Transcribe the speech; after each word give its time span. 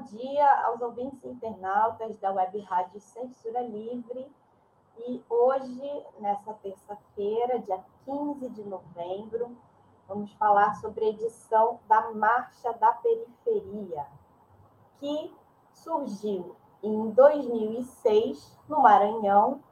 Bom 0.00 0.16
dia 0.16 0.64
aos 0.64 0.80
ouvintes 0.80 1.22
internautas 1.22 2.16
da 2.20 2.32
Web 2.32 2.58
Rádio 2.60 2.98
Censura 3.00 3.60
Livre. 3.60 4.26
E 4.96 5.22
hoje, 5.28 6.06
nessa 6.18 6.54
terça-feira, 6.54 7.58
dia 7.58 7.84
15 8.06 8.48
de 8.48 8.64
novembro, 8.64 9.54
vamos 10.08 10.32
falar 10.34 10.72
sobre 10.76 11.04
a 11.04 11.08
edição 11.08 11.80
da 11.86 12.12
Marcha 12.12 12.72
da 12.72 12.92
Periferia, 12.92 14.06
que 14.98 15.30
surgiu 15.74 16.56
em 16.82 17.10
2006 17.10 18.58
no 18.70 18.80
Maranhão 18.80 19.62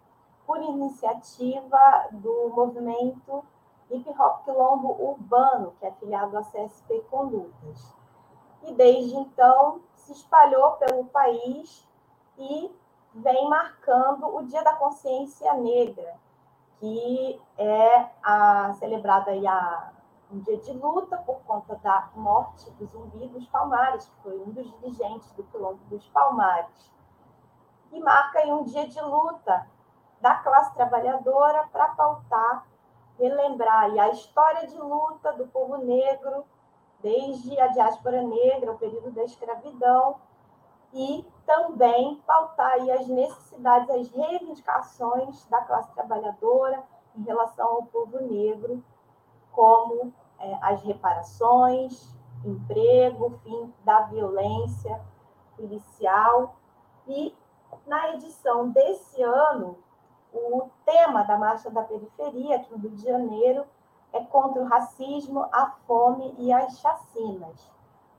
por 0.47 0.61
iniciativa 0.61 2.09
do 2.13 2.51
movimento 2.51 3.43
Hip 3.91 4.11
Hop 4.11 4.45
Quilombo 4.45 4.95
Urbano, 5.01 5.73
que 5.81 5.87
é 5.87 5.89
afiliado 5.89 6.37
à 6.37 6.43
CSP 6.43 7.01
Condutas. 7.11 7.97
E 8.65 8.75
desde 8.75 9.17
então 9.17 9.81
se 10.09 10.13
espalhou 10.13 10.73
pelo 10.73 11.05
país 11.05 11.87
e 12.39 12.75
vem 13.15 13.49
marcando 13.49 14.35
o 14.35 14.43
Dia 14.47 14.63
da 14.63 14.73
Consciência 14.73 15.53
Negra, 15.55 16.17
que 16.79 17.41
é 17.59 18.09
a, 18.23 18.73
celebrada 18.75 19.33
aí 19.33 19.47
a, 19.47 19.93
um 20.33 20.39
dia 20.41 20.57
de 20.57 20.73
luta 20.73 21.19
por 21.19 21.41
conta 21.41 21.77
da 21.77 22.09
morte 22.15 22.71
do 22.73 22.87
Zumbi 22.87 23.29
dos 23.29 23.47
Palmares, 23.49 24.07
que 24.07 24.23
foi 24.23 24.39
um 24.39 24.51
dos 24.51 24.71
dirigentes 24.79 25.31
do 25.33 25.43
Quilombo 25.45 25.81
dos 25.91 26.07
Palmares. 26.09 26.91
E 27.93 28.01
marca 28.01 28.39
aí 28.39 28.51
um 28.51 28.65
dia 28.65 28.89
de 28.89 29.01
luta 29.03 29.67
da 30.23 30.37
classe 30.37 30.73
trabalhadora 30.75 31.69
para 31.71 31.89
pautar, 31.89 32.67
relembrar 33.19 33.91
a 33.91 34.09
história 34.09 34.67
de 34.67 34.79
luta 34.79 35.33
do 35.35 35.47
povo 35.49 35.77
negro 35.77 36.47
desde 37.01 37.59
a 37.61 37.69
diáspora 37.69 38.23
negra, 38.23 38.73
o 38.73 38.79
período 38.79 39.11
da 39.11 39.25
escravidão, 39.25 40.17
e 40.93 41.25
também 41.45 42.17
pautar 42.27 42.77
as 42.91 43.07
necessidades, 43.09 43.91
as 43.91 44.11
reivindicações 44.11 45.47
da 45.47 45.61
classe 45.63 45.93
trabalhadora 45.95 46.83
em 47.17 47.23
relação 47.23 47.67
ao 47.67 47.83
povo 47.85 48.21
negro, 48.21 48.83
como 49.53 50.13
é, 50.39 50.59
as 50.63 50.83
reparações, 50.83 52.15
emprego, 52.45 53.39
fim 53.43 53.73
da 53.85 54.03
violência 54.03 55.01
policial. 55.57 56.57
E 57.07 57.35
na 57.87 58.15
edição 58.15 58.71
desse 58.71 59.23
ano, 59.23 59.79
o 60.33 60.69
tema 60.85 61.25
da 61.25 61.37
Marcha 61.37 61.71
da 61.71 61.83
Periferia, 61.83 62.57
aqui 62.57 62.71
no 62.71 62.79
Rio 62.79 62.91
de 62.91 63.03
Janeiro, 63.03 63.67
é 64.13 64.21
contra 64.25 64.63
o 64.63 64.67
racismo, 64.67 65.47
a 65.53 65.73
fome 65.87 66.35
e 66.39 66.53
as 66.53 66.79
chacinas. 66.79 67.71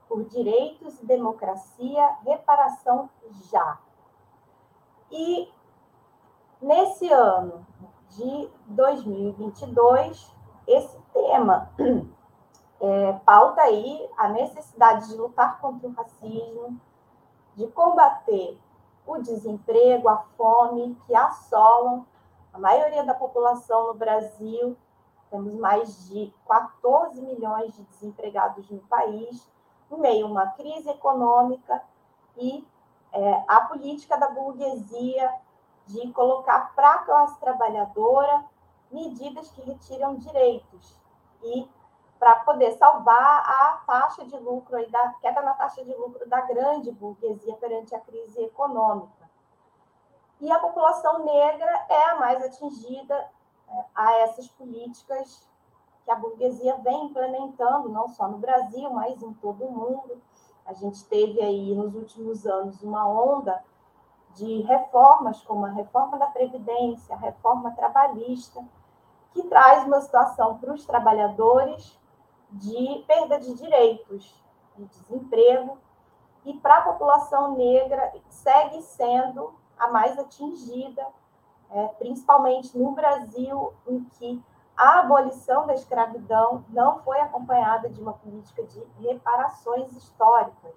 Por 0.07 0.23
direitos 0.25 0.97
democracia, 0.99 2.17
reparação 2.25 3.09
já. 3.51 3.79
E 5.11 5.51
nesse 6.61 7.11
ano 7.11 7.65
de 8.09 8.49
2022, 8.67 10.35
esse 10.67 10.99
tema 11.13 11.69
é, 12.81 13.13
pauta 13.25 13.61
aí 13.61 14.09
a 14.17 14.29
necessidade 14.29 15.07
de 15.09 15.15
lutar 15.15 15.59
contra 15.59 15.87
o 15.87 15.93
racismo, 15.93 16.79
de 17.55 17.67
combater 17.67 18.57
o 19.05 19.17
desemprego, 19.17 20.07
a 20.07 20.17
fome 20.37 20.95
que 21.05 21.15
assolam 21.15 22.05
a 22.53 22.59
maioria 22.59 23.03
da 23.03 23.13
população 23.13 23.87
no 23.87 23.93
Brasil 23.93 24.77
temos 25.29 25.53
mais 25.55 26.07
de 26.07 26.33
14 26.47 27.21
milhões 27.21 27.73
de 27.75 27.83
desempregados 27.83 28.69
no 28.69 28.79
país, 28.81 29.49
no 29.89 29.97
meio 29.97 30.27
a 30.27 30.29
uma 30.29 30.47
crise 30.51 30.89
econômica 30.89 31.81
e 32.37 32.65
é, 33.11 33.43
a 33.47 33.61
política 33.61 34.17
da 34.17 34.29
burguesia 34.29 35.33
de 35.87 36.11
colocar 36.11 36.73
para 36.75 36.93
a 36.93 36.99
classe 36.99 37.39
trabalhadora 37.39 38.45
medidas 38.91 39.49
que 39.51 39.61
retiram 39.61 40.15
direitos 40.15 40.99
e 41.43 41.67
para 42.19 42.35
poder 42.41 42.73
salvar 42.73 43.43
a 43.47 43.81
taxa 43.87 44.25
de 44.25 44.37
lucro 44.37 44.75
aí 44.75 44.89
da 44.89 45.13
queda 45.21 45.41
na 45.41 45.53
taxa 45.53 45.83
de 45.83 45.93
lucro 45.93 46.27
da 46.27 46.41
grande 46.41 46.91
burguesia 46.91 47.55
perante 47.55 47.95
a 47.95 47.99
crise 47.99 48.43
econômica. 48.43 49.29
E 50.41 50.51
a 50.51 50.59
população 50.59 51.23
negra 51.25 51.85
é 51.89 52.09
a 52.09 52.15
mais 52.15 52.43
atingida 52.43 53.29
a 53.95 54.13
essas 54.19 54.47
políticas 54.47 55.47
que 56.03 56.11
a 56.11 56.15
burguesia 56.15 56.75
vem 56.77 57.05
implementando, 57.05 57.89
não 57.89 58.07
só 58.07 58.27
no 58.27 58.37
Brasil, 58.37 58.89
mas 58.91 59.21
em 59.21 59.33
todo 59.33 59.65
o 59.65 59.71
mundo. 59.71 60.21
A 60.65 60.73
gente 60.73 61.03
teve 61.05 61.41
aí 61.41 61.73
nos 61.75 61.95
últimos 61.95 62.45
anos 62.45 62.81
uma 62.81 63.07
onda 63.07 63.63
de 64.33 64.61
reformas, 64.61 65.41
como 65.41 65.65
a 65.65 65.71
reforma 65.71 66.17
da 66.17 66.27
Previdência, 66.27 67.15
a 67.15 67.17
reforma 67.17 67.71
trabalhista, 67.71 68.63
que 69.33 69.43
traz 69.43 69.85
uma 69.85 70.01
situação 70.01 70.57
para 70.57 70.73
os 70.73 70.85
trabalhadores 70.85 71.99
de 72.51 73.03
perda 73.07 73.39
de 73.39 73.53
direitos, 73.53 74.33
de 74.75 74.85
desemprego, 74.85 75.77
e 76.45 76.53
para 76.53 76.77
a 76.77 76.81
população 76.81 77.55
negra 77.55 78.13
segue 78.29 78.81
sendo 78.81 79.53
a 79.77 79.89
mais 79.89 80.17
atingida 80.17 81.05
é, 81.71 81.87
principalmente 81.99 82.77
no 82.77 82.91
Brasil, 82.91 83.73
em 83.87 84.03
que 84.03 84.43
a 84.75 84.99
abolição 84.99 85.67
da 85.67 85.73
escravidão 85.73 86.63
não 86.69 86.99
foi 86.99 87.19
acompanhada 87.19 87.89
de 87.89 88.01
uma 88.01 88.13
política 88.13 88.63
de 88.63 88.81
reparações 89.01 89.91
históricas. 89.91 90.73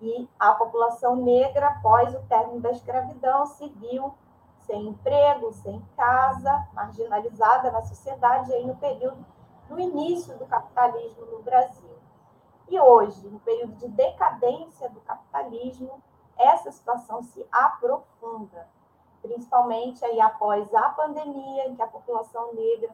E 0.00 0.28
a 0.38 0.52
população 0.52 1.16
negra, 1.16 1.68
após 1.68 2.14
o 2.14 2.20
término 2.28 2.60
da 2.60 2.70
escravidão, 2.70 3.46
se 3.46 3.68
viu 3.70 4.14
sem 4.58 4.88
emprego, 4.88 5.52
sem 5.52 5.82
casa, 5.96 6.68
marginalizada 6.74 7.70
na 7.70 7.82
sociedade, 7.82 8.52
aí 8.52 8.66
no 8.66 8.76
período 8.76 9.24
do 9.68 9.80
início 9.80 10.36
do 10.36 10.46
capitalismo 10.46 11.24
no 11.26 11.42
Brasil. 11.42 11.96
E 12.68 12.78
hoje, 12.78 13.26
no 13.28 13.40
período 13.40 13.72
de 13.76 13.88
decadência 13.88 14.90
do 14.90 15.00
capitalismo, 15.00 16.02
essa 16.36 16.70
situação 16.70 17.22
se 17.22 17.44
aprofunda 17.50 18.68
principalmente 19.22 20.04
aí 20.04 20.20
após 20.20 20.72
a 20.74 20.88
pandemia, 20.90 21.68
em 21.68 21.74
que 21.74 21.82
a 21.82 21.86
população 21.86 22.52
negra 22.54 22.90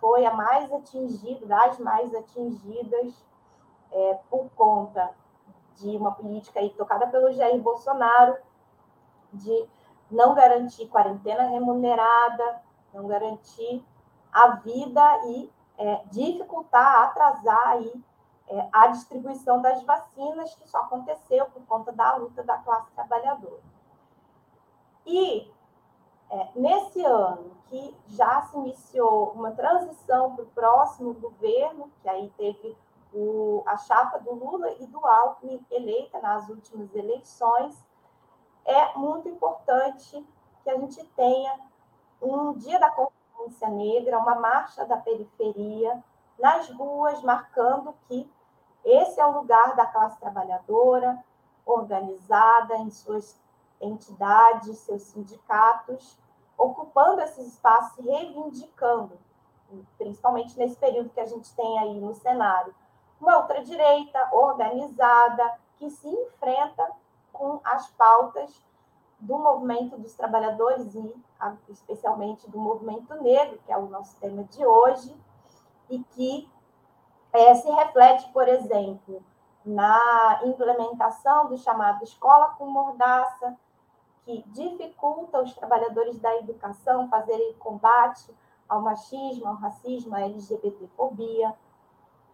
foi 0.00 0.26
a 0.26 0.34
mais 0.34 0.72
atingida, 0.72 1.46
das 1.46 1.78
mais 1.78 2.14
atingidas, 2.14 3.24
é, 3.90 4.18
por 4.28 4.50
conta 4.56 5.10
de 5.76 5.96
uma 5.96 6.12
política 6.12 6.60
aí 6.60 6.70
tocada 6.70 7.06
pelo 7.06 7.32
Jair 7.32 7.60
Bolsonaro, 7.60 8.36
de 9.32 9.68
não 10.10 10.34
garantir 10.34 10.88
quarentena 10.88 11.44
remunerada, 11.44 12.62
não 12.92 13.06
garantir 13.06 13.84
a 14.32 14.48
vida 14.56 15.26
e 15.26 15.50
é, 15.78 16.04
dificultar, 16.10 17.04
atrasar 17.04 17.68
aí, 17.68 18.04
é, 18.48 18.68
a 18.72 18.88
distribuição 18.88 19.60
das 19.60 19.82
vacinas, 19.84 20.54
que 20.54 20.68
só 20.68 20.78
aconteceu 20.78 21.46
por 21.46 21.64
conta 21.66 21.92
da 21.92 22.16
luta 22.16 22.42
da 22.42 22.58
classe 22.58 22.90
trabalhadora. 22.92 23.62
E 25.06 25.50
é, 26.30 26.48
nesse 26.54 27.04
ano 27.04 27.52
que 27.66 27.96
já 28.08 28.42
se 28.42 28.56
iniciou 28.56 29.32
uma 29.32 29.52
transição 29.52 30.34
para 30.34 30.44
o 30.44 30.48
próximo 30.48 31.14
governo, 31.14 31.90
que 32.02 32.08
aí 32.08 32.32
teve 32.36 32.76
o, 33.12 33.62
a 33.66 33.76
chapa 33.76 34.18
do 34.18 34.34
Lula 34.34 34.70
e 34.80 34.86
do 34.86 35.04
Alckmin 35.06 35.64
eleita 35.70 36.20
nas 36.20 36.48
últimas 36.48 36.94
eleições, 36.94 37.76
é 38.64 38.96
muito 38.96 39.28
importante 39.28 40.26
que 40.62 40.70
a 40.70 40.78
gente 40.78 41.04
tenha 41.16 41.58
um 42.20 42.54
dia 42.54 42.78
da 42.78 42.90
consciência 42.90 43.68
negra, 43.68 44.18
uma 44.18 44.34
marcha 44.36 44.84
da 44.86 44.96
periferia 44.96 46.02
nas 46.38 46.68
ruas, 46.70 47.22
marcando 47.22 47.94
que 48.08 48.28
esse 48.84 49.20
é 49.20 49.26
o 49.26 49.32
lugar 49.32 49.76
da 49.76 49.86
classe 49.86 50.18
trabalhadora, 50.18 51.22
organizada 51.64 52.76
em 52.76 52.90
suas 52.90 53.40
entidades, 53.84 54.78
seus 54.78 55.02
sindicatos, 55.02 56.18
ocupando 56.56 57.20
esses 57.20 57.46
espaços 57.48 58.04
reivindicando, 58.04 59.18
principalmente 59.98 60.58
nesse 60.58 60.76
período 60.76 61.10
que 61.10 61.20
a 61.20 61.26
gente 61.26 61.54
tem 61.54 61.78
aí 61.78 62.00
no 62.00 62.14
cenário, 62.14 62.74
uma 63.20 63.38
outra 63.38 63.62
direita 63.62 64.28
organizada 64.32 65.58
que 65.76 65.90
se 65.90 66.08
enfrenta 66.08 66.90
com 67.32 67.60
as 67.64 67.88
pautas 67.90 68.64
do 69.18 69.38
movimento 69.38 69.96
dos 69.96 70.14
trabalhadores 70.14 70.94
e 70.94 71.14
especialmente 71.68 72.48
do 72.50 72.58
movimento 72.58 73.14
negro, 73.22 73.58
que 73.64 73.72
é 73.72 73.76
o 73.76 73.86
nosso 73.86 74.16
tema 74.20 74.44
de 74.44 74.64
hoje, 74.64 75.14
e 75.88 75.98
que 75.98 76.50
é, 77.32 77.54
se 77.54 77.68
reflete, 77.70 78.30
por 78.32 78.46
exemplo, 78.48 79.22
na 79.64 80.40
implementação 80.44 81.48
do 81.48 81.56
chamado 81.56 82.04
Escola 82.04 82.50
com 82.58 82.66
Mordaça, 82.66 83.56
que 84.24 84.42
dificulta 84.48 85.42
os 85.42 85.54
trabalhadores 85.54 86.18
da 86.18 86.34
educação 86.36 87.08
fazerem 87.08 87.52
combate 87.54 88.34
ao 88.68 88.80
machismo, 88.80 89.46
ao 89.46 89.54
racismo, 89.54 90.14
à 90.14 90.22
LGBTfobia, 90.22 91.54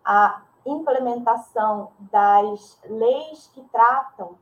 a 0.05 0.43
implementação 0.65 1.91
das 1.99 2.81
leis 2.85 3.51
que 3.53 3.63
tratam 3.65 4.39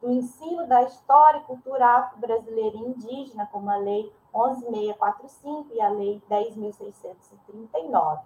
do 0.00 0.10
ensino 0.10 0.66
da 0.66 0.82
história 0.82 1.38
e 1.38 1.44
cultura 1.44 1.86
afro-brasileira 1.86 2.76
e 2.76 2.80
indígena, 2.80 3.46
como 3.46 3.70
a 3.70 3.76
Lei 3.76 4.12
11.645 4.34 5.66
e 5.72 5.80
a 5.80 5.88
Lei 5.88 6.20
10.639. 6.28 8.20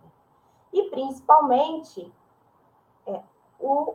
E, 0.73 0.85
principalmente, 0.85 2.11
é, 3.07 3.21
o 3.61 3.95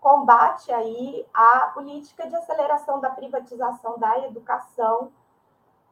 combate 0.00 0.72
aí 0.72 1.26
à 1.32 1.70
política 1.74 2.26
de 2.26 2.34
aceleração 2.34 3.00
da 3.00 3.10
privatização 3.10 3.98
da 3.98 4.18
educação, 4.20 5.12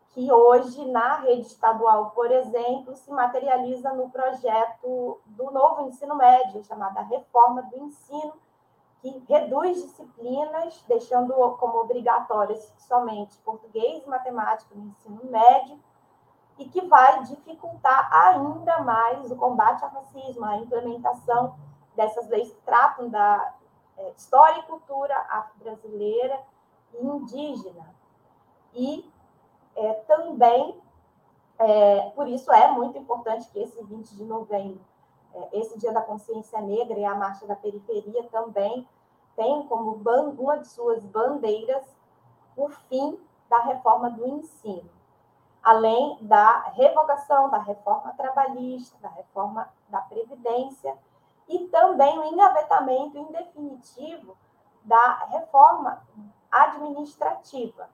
que 0.08 0.32
hoje, 0.32 0.84
na 0.86 1.16
rede 1.16 1.46
estadual, 1.46 2.10
por 2.10 2.30
exemplo, 2.30 2.96
se 2.96 3.10
materializa 3.10 3.92
no 3.92 4.08
projeto 4.10 5.20
do 5.26 5.50
novo 5.50 5.82
ensino 5.82 6.16
médio, 6.16 6.64
chamada 6.64 7.02
Reforma 7.02 7.62
do 7.62 7.76
Ensino, 7.76 8.32
que 9.00 9.10
reduz 9.28 9.82
disciplinas, 9.82 10.82
deixando 10.88 11.32
como 11.58 11.78
obrigatórias 11.78 12.72
somente 12.78 13.38
português 13.38 14.02
e 14.02 14.08
matemática 14.08 14.74
no 14.74 14.86
ensino 14.86 15.20
médio, 15.24 15.78
e 16.58 16.64
que 16.68 16.80
vai 16.80 17.22
dificultar 17.22 18.12
ainda 18.12 18.80
mais 18.80 19.30
o 19.30 19.36
combate 19.36 19.84
ao 19.84 19.90
racismo, 19.90 20.44
a 20.44 20.56
implementação 20.56 21.54
dessas 21.94 22.26
leis 22.28 22.50
que 22.50 22.60
tratam 22.62 23.08
da 23.08 23.54
é, 23.98 24.10
história 24.16 24.60
e 24.60 24.62
cultura 24.62 25.14
afro-brasileira 25.28 26.40
e 26.94 27.04
indígena. 27.04 27.94
E 28.74 29.10
é, 29.76 29.92
também, 30.06 30.80
é, 31.58 32.10
por 32.10 32.28
isso 32.28 32.50
é 32.52 32.70
muito 32.70 32.96
importante 32.98 33.48
que 33.50 33.58
esse 33.58 33.82
20 33.82 34.14
de 34.14 34.24
novembro, 34.24 34.80
é, 35.34 35.58
esse 35.58 35.78
Dia 35.78 35.92
da 35.92 36.00
Consciência 36.00 36.60
Negra 36.60 36.98
e 36.98 37.04
a 37.04 37.14
Marcha 37.14 37.46
da 37.46 37.56
Periferia 37.56 38.22
também 38.24 38.86
tem 39.36 39.66
como 39.66 40.00
uma 40.38 40.58
de 40.58 40.68
suas 40.68 41.04
bandeiras 41.04 41.84
o 42.56 42.68
fim 42.68 43.18
da 43.48 43.60
reforma 43.60 44.10
do 44.10 44.26
ensino, 44.26 44.90
além 45.62 46.18
da 46.20 46.62
revogação 46.70 47.48
da 47.48 47.58
reforma 47.58 48.12
trabalhista, 48.14 48.96
da 49.00 49.08
reforma 49.08 49.72
da 49.88 50.00
Previdência 50.00 50.96
e 51.48 51.66
também 51.68 52.18
o 52.18 52.24
engavetamento 52.24 53.16
em 53.16 53.24
definitivo 53.32 54.36
da 54.84 55.24
reforma 55.26 56.02
administrativa, 56.50 57.88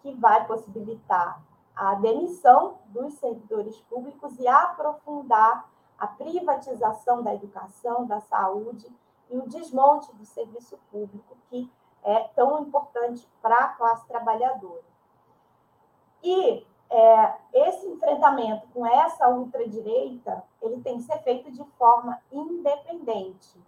que 0.00 0.12
vai 0.14 0.46
possibilitar 0.46 1.42
a 1.74 1.94
demissão 1.94 2.78
dos 2.86 3.14
servidores 3.14 3.80
públicos 3.82 4.38
e 4.38 4.46
aprofundar 4.46 5.68
a 5.98 6.06
privatização 6.06 7.22
da 7.22 7.34
educação, 7.34 8.06
da 8.06 8.20
saúde 8.20 8.86
e 9.28 9.36
o 9.36 9.48
desmonte 9.48 10.14
do 10.14 10.24
serviço 10.24 10.78
público, 10.90 11.36
que 11.48 11.70
é 12.02 12.20
tão 12.34 12.62
importante 12.62 13.28
para 13.42 13.56
a 13.56 13.68
classe 13.68 14.06
trabalhadora. 14.06 14.82
E 16.22 16.66
é, 16.90 17.34
enfrentamento 18.10 18.66
com 18.74 18.84
essa 18.86 19.28
ultradireita, 19.28 20.42
ele 20.60 20.80
tem 20.80 20.96
que 20.96 21.04
ser 21.04 21.18
feito 21.22 21.50
de 21.52 21.64
forma 21.78 22.18
independente. 22.32 23.60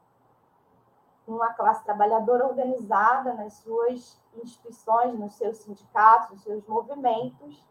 Uma 1.27 1.53
classe 1.55 1.85
trabalhadora 1.85 2.47
organizada 2.47 3.35
nas 3.35 3.55
suas 3.55 4.21
instituições, 4.43 5.19
nos 5.19 5.35
seus 5.35 5.59
sindicatos, 5.59 6.31
nos 6.31 6.43
seus 6.43 6.67
movimentos. 6.67 7.65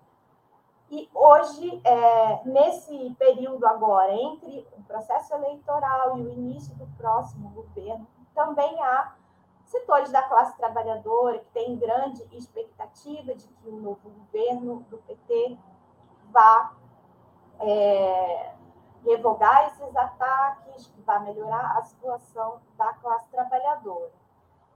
E 0.89 1.09
hoje, 1.13 1.81
é, 1.83 2.41
nesse 2.45 3.15
período 3.15 3.65
agora, 3.65 4.13
entre 4.13 4.67
o 4.77 4.83
processo 4.83 5.33
eleitoral 5.33 6.17
e 6.17 6.21
o 6.21 6.29
início 6.31 6.73
do 6.75 6.87
próximo 6.97 7.49
governo, 7.49 8.07
também 8.33 8.81
há 8.81 9.15
setores 9.65 10.11
da 10.11 10.21
classe 10.23 10.55
trabalhadora 10.57 11.39
que 11.39 11.51
têm 11.51 11.77
grande 11.77 12.25
expectativa 12.31 13.33
de 13.33 13.47
que 13.47 13.69
o 13.69 13.77
novo 13.77 14.09
governo 14.09 14.85
do 14.89 14.97
PT 14.97 15.57
vá 16.31 16.73
é, 17.59 18.53
revogar 19.05 19.67
esses 19.67 19.95
ataques, 19.95 20.87
que 20.87 21.01
vá 21.01 21.19
melhorar 21.19 21.77
a 21.77 21.81
situação 21.83 22.61
da 22.77 22.93
classe 22.93 23.29
trabalhadora. 23.29 24.11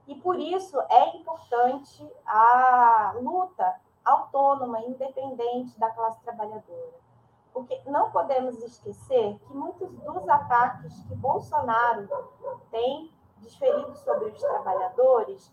E 0.06 0.14
por 0.14 0.38
isso 0.38 0.80
é 0.88 1.16
importante 1.16 2.08
a 2.24 3.14
luta 3.20 3.80
autônoma, 4.04 4.80
independente 4.82 5.78
da 5.78 5.90
classe 5.90 6.20
trabalhadora. 6.22 6.94
Porque 7.52 7.80
não 7.86 8.10
podemos 8.10 8.62
esquecer 8.62 9.38
que 9.38 9.54
muitos 9.54 9.90
dos 9.90 10.28
ataques 10.28 11.00
que 11.04 11.14
Bolsonaro 11.16 12.08
tem 12.70 13.10
desferidos 13.38 13.98
sobre 14.00 14.26
os 14.26 14.40
trabalhadores 14.40 15.52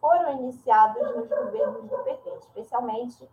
foram 0.00 0.32
iniciados 0.32 1.14
nos 1.14 1.28
governos 1.28 1.84
do 1.88 1.98
PT, 1.98 2.30
especialmente 2.38 3.28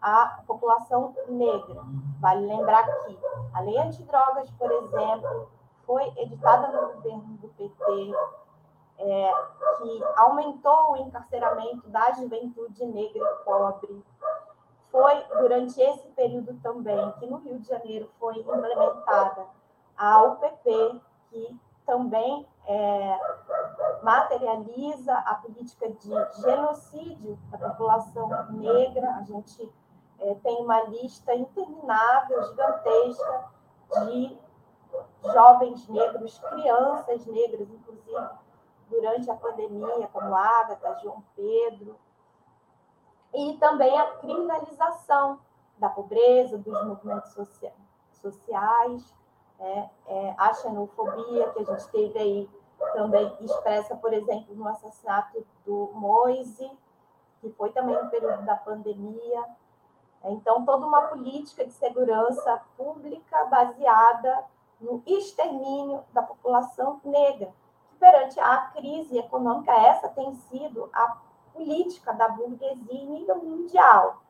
a 0.00 0.42
população 0.46 1.14
negra. 1.28 1.82
Vale 2.20 2.46
lembrar 2.46 2.84
que 3.04 3.18
a 3.54 3.60
lei 3.60 3.78
antidrogas, 3.78 4.50
por 4.52 4.70
exemplo, 4.70 5.48
foi 5.86 6.12
editada 6.16 6.68
no 6.68 6.92
governo 6.94 7.38
do 7.38 7.48
PT, 7.48 8.14
é, 8.98 9.32
que 9.78 10.04
aumentou 10.16 10.92
o 10.92 10.96
encarceramento 10.96 11.88
da 11.88 12.12
juventude 12.12 12.84
negra 12.86 13.22
e 13.22 13.44
pobre. 13.44 14.04
Foi 14.90 15.22
durante 15.38 15.80
esse 15.80 16.08
período 16.08 16.54
também 16.62 17.12
que 17.18 17.26
no 17.26 17.38
Rio 17.38 17.58
de 17.58 17.68
Janeiro 17.68 18.10
foi 18.18 18.38
implementada 18.38 19.46
a 19.96 20.22
UPP, 20.22 21.00
que 21.30 21.60
também 21.84 22.46
é, 22.66 23.18
materializa 24.02 25.14
a 25.14 25.34
política 25.36 25.90
de 25.90 26.10
genocídio 26.40 27.38
da 27.50 27.58
população 27.58 28.28
negra. 28.52 29.16
A 29.16 29.22
gente 29.22 29.72
é, 30.20 30.34
tem 30.36 30.56
uma 30.62 30.82
lista 30.84 31.34
interminável, 31.34 32.42
gigantesca, 32.44 33.44
de 34.06 34.38
jovens 35.22 35.88
negros, 35.88 36.38
crianças 36.38 37.26
negras, 37.26 37.68
inclusive 37.70 38.28
durante 38.88 39.30
a 39.30 39.34
pandemia, 39.34 40.08
como 40.12 40.34
Ágata, 40.34 40.98
João 41.02 41.22
Pedro. 41.36 41.96
E 43.34 43.56
também 43.58 43.98
a 43.98 44.12
criminalização 44.16 45.38
da 45.78 45.88
pobreza, 45.88 46.58
dos 46.58 46.84
movimentos 46.84 47.32
sociais, 48.12 49.14
é, 49.60 49.88
é, 50.06 50.34
a 50.38 50.54
xenofobia 50.54 51.50
que 51.50 51.60
a 51.60 51.64
gente 51.64 51.88
teve 51.88 52.18
aí 52.18 52.50
também 52.92 53.36
expressa, 53.40 53.96
por 53.96 54.12
exemplo, 54.12 54.54
no 54.54 54.68
assassinato 54.68 55.44
do 55.66 55.90
Moise, 55.94 56.70
que 57.40 57.50
foi 57.50 57.70
também 57.72 58.02
no 58.02 58.10
período 58.10 58.44
da 58.44 58.56
pandemia. 58.56 59.44
Então, 60.24 60.64
toda 60.64 60.86
uma 60.86 61.02
política 61.02 61.64
de 61.64 61.72
segurança 61.72 62.60
pública 62.76 63.44
baseada 63.46 64.44
no 64.80 65.02
extermínio 65.06 66.02
da 66.12 66.22
população 66.22 67.00
negra. 67.04 67.52
Perante 67.98 68.38
a 68.38 68.58
crise 68.76 69.18
econômica, 69.18 69.72
essa 69.72 70.08
tem 70.08 70.34
sido 70.34 70.88
a 70.92 71.16
política 71.52 72.12
da 72.12 72.28
burguesia 72.28 72.94
em 72.94 73.06
nível 73.06 73.36
mundial. 73.36 74.22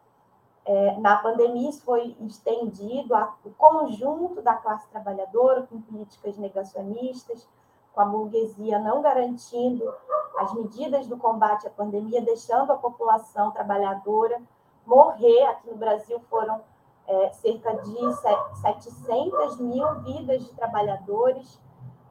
É, 0.64 0.96
na 0.98 1.16
pandemia, 1.16 1.70
isso 1.70 1.82
foi 1.82 2.16
estendido 2.20 3.14
ao 3.14 3.38
conjunto 3.56 4.42
da 4.42 4.54
classe 4.54 4.88
trabalhadora, 4.88 5.62
com 5.62 5.80
políticas 5.80 6.36
negacionistas, 6.36 7.48
com 7.94 8.00
a 8.00 8.04
burguesia 8.04 8.78
não 8.78 9.02
garantindo 9.02 9.92
as 10.38 10.52
medidas 10.54 11.06
do 11.06 11.16
combate 11.16 11.66
à 11.66 11.70
pandemia, 11.70 12.20
deixando 12.22 12.72
a 12.72 12.76
população 12.76 13.50
trabalhadora 13.50 14.40
morrer. 14.88 15.44
Aqui 15.44 15.70
no 15.70 15.76
Brasil 15.76 16.18
foram 16.30 16.62
é, 17.06 17.30
cerca 17.30 17.76
de 17.76 18.14
700 18.62 19.60
mil 19.60 20.00
vidas 20.00 20.44
de 20.44 20.52
trabalhadores 20.54 21.60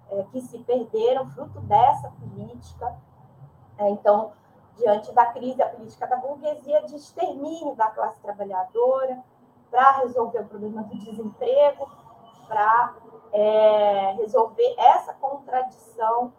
é, 0.09 0.23
que 0.31 0.39
se 0.41 0.59
perderam 0.59 1.27
fruto 1.27 1.59
dessa 1.61 2.09
política. 2.11 2.95
É, 3.77 3.89
então, 3.89 4.31
diante 4.77 5.11
da 5.11 5.25
crise, 5.25 5.61
a 5.61 5.69
política 5.69 6.07
da 6.07 6.17
burguesia 6.17 6.83
de 6.83 6.95
extermínio 6.95 7.75
da 7.75 7.89
classe 7.89 8.21
trabalhadora 8.21 9.23
para 9.69 9.91
resolver 9.99 10.39
o 10.39 10.47
problema 10.47 10.83
do 10.83 10.97
desemprego, 10.97 11.89
para 12.47 12.95
é, 13.33 14.13
resolver 14.13 14.75
essa 14.77 15.13
contradição 15.15 16.31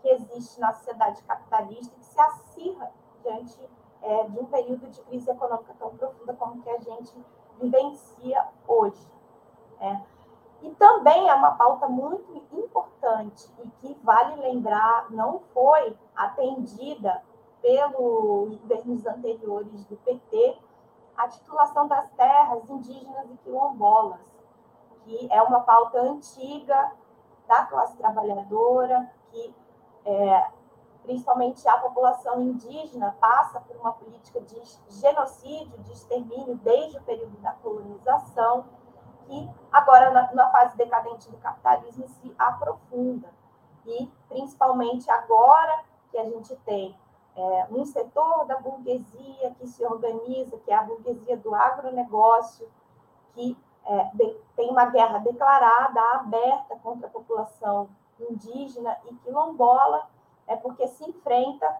que 0.00 0.08
existe 0.08 0.58
na 0.58 0.72
sociedade 0.72 1.22
capitalista, 1.22 1.94
que 1.94 2.04
se 2.04 2.20
acirra 2.20 2.90
diante 3.22 3.56
é, 4.02 4.24
de 4.24 4.38
um 4.38 4.46
período 4.46 4.86
de 4.88 5.00
crise 5.02 5.30
econômica 5.30 5.74
tão 5.78 5.96
profunda 5.96 6.34
como 6.34 6.62
que 6.62 6.70
a 6.70 6.78
gente 6.78 7.12
vivencia 7.60 8.46
hoje. 8.66 9.10
É. 9.80 10.00
E 10.62 10.70
também 10.74 11.28
é 11.28 11.34
uma 11.34 11.52
pauta 11.52 11.88
muito 11.88 12.32
importante 12.52 13.48
e 13.64 13.68
que, 13.80 13.98
vale 14.02 14.36
lembrar, 14.36 15.10
não 15.10 15.40
foi 15.52 15.96
atendida 16.14 17.22
pelos 17.60 18.56
governos 18.56 19.06
anteriores 19.06 19.84
do 19.86 19.96
PT, 19.96 20.58
a 21.16 21.28
titulação 21.28 21.86
das 21.86 22.08
terras 22.12 22.68
indígenas 22.68 23.30
e 23.30 23.36
quilombolas, 23.38 24.20
que 25.04 25.28
é 25.30 25.42
uma 25.42 25.60
pauta 25.60 26.00
antiga 26.00 26.92
da 27.46 27.66
classe 27.66 27.96
trabalhadora, 27.96 29.10
que 29.30 29.54
é, 30.04 30.50
principalmente 31.02 31.66
a 31.68 31.76
população 31.78 32.40
indígena 32.40 33.16
passa 33.20 33.60
por 33.60 33.76
uma 33.76 33.92
política 33.92 34.40
de 34.40 34.60
genocídio, 34.88 35.78
de 35.78 35.92
extermínio 35.92 36.56
desde 36.56 36.98
o 36.98 37.02
período 37.02 37.36
da 37.38 37.52
colonização, 37.52 38.64
que 39.26 39.50
agora 39.70 40.10
na, 40.10 40.32
na 40.32 40.50
fase 40.50 40.76
decadente 40.76 41.30
do 41.30 41.36
capitalismo 41.38 42.06
se 42.08 42.34
aprofunda. 42.38 43.28
E 43.84 44.10
principalmente 44.28 45.10
agora 45.10 45.84
que 46.10 46.18
a 46.18 46.24
gente 46.24 46.54
tem 46.56 46.96
é, 47.34 47.66
um 47.70 47.84
setor 47.84 48.44
da 48.46 48.58
burguesia 48.58 49.54
que 49.58 49.66
se 49.66 49.84
organiza, 49.84 50.58
que 50.58 50.70
é 50.70 50.74
a 50.74 50.82
burguesia 50.82 51.36
do 51.36 51.54
agronegócio, 51.54 52.68
que 53.34 53.56
é, 53.84 54.04
de, 54.14 54.36
tem 54.54 54.70
uma 54.70 54.86
guerra 54.86 55.18
declarada, 55.18 56.00
aberta 56.14 56.76
contra 56.76 57.08
a 57.08 57.10
população 57.10 57.88
indígena 58.20 58.96
e 59.10 59.14
quilombola, 59.16 60.08
é 60.46 60.56
porque 60.56 60.86
se 60.88 61.08
enfrenta 61.08 61.78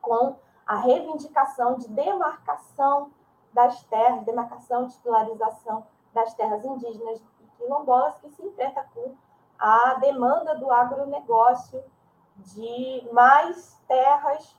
com 0.00 0.36
a 0.66 0.76
reivindicação 0.76 1.76
de 1.76 1.88
demarcação 1.88 3.10
das 3.52 3.82
terras, 3.84 4.24
demarcação, 4.24 4.88
titularização 4.88 5.86
das 6.12 6.34
terras 6.34 6.64
indígenas 6.64 7.20
e 7.40 7.46
quilombolas, 7.56 8.18
que 8.18 8.28
se 8.30 8.42
enfrenta 8.44 8.86
com 8.94 9.14
a 9.58 9.94
demanda 9.94 10.54
do 10.56 10.70
agronegócio 10.70 11.82
de 12.36 13.08
mais 13.12 13.80
terras 13.88 14.56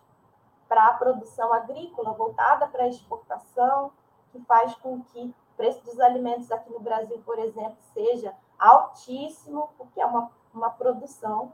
para 0.68 0.88
a 0.88 0.94
produção 0.94 1.54
agrícola 1.54 2.14
voltada 2.14 2.68
para 2.68 2.84
a 2.84 2.88
exportação, 2.88 3.92
que 4.32 4.40
faz 4.42 4.76
com 4.76 5.02
que 5.04 5.24
o 5.54 5.56
preço 5.56 5.84
dos 5.84 6.00
alimentos 6.00 6.52
aqui 6.52 6.72
no 6.72 6.80
Brasil, 6.80 7.22
por 7.26 7.40
exemplo, 7.40 7.78
seja 7.94 8.34
altíssimo, 8.60 9.70
porque 9.78 10.02
é 10.02 10.06
uma, 10.06 10.32
uma 10.54 10.70
produção 10.70 11.54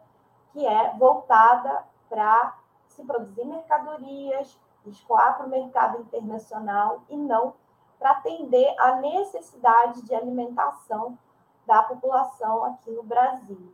que 0.53 0.65
é 0.65 0.93
voltada 0.97 1.83
para 2.09 2.55
se 2.87 3.03
produzir 3.03 3.43
mercadorias, 3.43 4.57
escoar 4.85 5.35
para 5.35 5.47
o 5.47 5.49
mercado 5.49 5.99
internacional 5.99 7.01
e 7.09 7.17
não 7.17 7.55
para 7.99 8.11
atender 8.11 8.73
a 8.79 8.97
necessidade 8.97 10.03
de 10.03 10.13
alimentação 10.13 11.17
da 11.65 11.81
população 11.83 12.65
aqui 12.65 12.91
no 12.91 13.03
Brasil. 13.03 13.73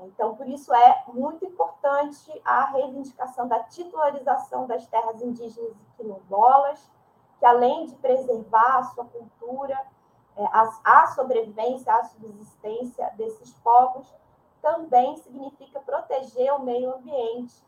Então, 0.00 0.36
por 0.36 0.46
isso 0.46 0.74
é 0.74 1.04
muito 1.08 1.44
importante 1.44 2.30
a 2.44 2.66
reivindicação 2.66 3.48
da 3.48 3.60
titularização 3.60 4.66
das 4.66 4.86
terras 4.86 5.22
indígenas 5.22 5.72
e 5.72 5.96
quilombolas, 5.96 6.90
que 7.38 7.46
além 7.46 7.86
de 7.86 7.94
preservar 7.96 8.78
a 8.78 8.84
sua 8.84 9.06
cultura, 9.06 9.78
é, 10.36 10.44
a, 10.84 11.06
sobrevivência, 11.08 11.94
a 11.94 12.04
subsistência 12.04 13.10
desses 13.16 13.52
povos, 13.54 14.14
também 14.60 15.16
significa 15.18 15.80
proteger 15.80 16.52
o 16.54 16.62
meio 16.62 16.94
ambiente. 16.94 17.62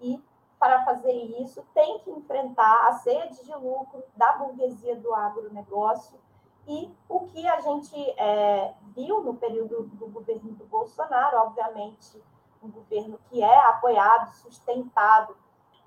E, 0.00 0.22
para 0.58 0.84
fazer 0.84 1.12
isso, 1.40 1.64
tem 1.74 1.98
que 2.00 2.10
enfrentar 2.10 2.88
a 2.88 2.94
sede 2.94 3.44
de 3.44 3.54
lucro 3.54 4.02
da 4.16 4.32
burguesia 4.32 4.96
do 4.96 5.14
agronegócio, 5.14 6.18
e 6.66 6.92
o 7.08 7.20
que 7.20 7.46
a 7.46 7.60
gente 7.60 7.94
é, 8.18 8.74
viu 8.94 9.22
no 9.22 9.34
período 9.34 9.84
do 9.84 10.08
governo 10.08 10.50
do 10.52 10.64
Bolsonaro, 10.64 11.38
obviamente, 11.38 12.20
um 12.60 12.68
governo 12.68 13.20
que 13.28 13.40
é 13.40 13.58
apoiado, 13.68 14.34
sustentado 14.34 15.36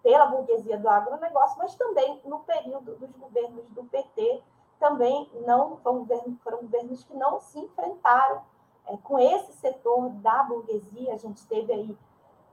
pela 0.01 0.27
burguesia 0.27 0.77
do 0.77 0.87
agronegócio, 0.87 1.57
mas 1.57 1.75
também 1.75 2.21
no 2.23 2.39
período 2.39 2.95
dos 2.95 3.11
governos 3.11 3.67
do 3.71 3.83
PT, 3.83 4.41
também 4.79 5.29
não 5.45 5.75
foram 5.77 5.99
governos, 5.99 6.41
foram 6.41 6.59
governos 6.59 7.03
que 7.03 7.13
não 7.13 7.41
se 7.41 7.59
enfrentaram 7.59 8.41
é, 8.89 8.97
com 8.97 9.19
esse 9.19 9.53
setor 9.53 10.09
da 10.09 10.43
burguesia. 10.43 11.13
A 11.13 11.17
gente 11.17 11.45
teve 11.47 11.71
aí, 11.71 11.97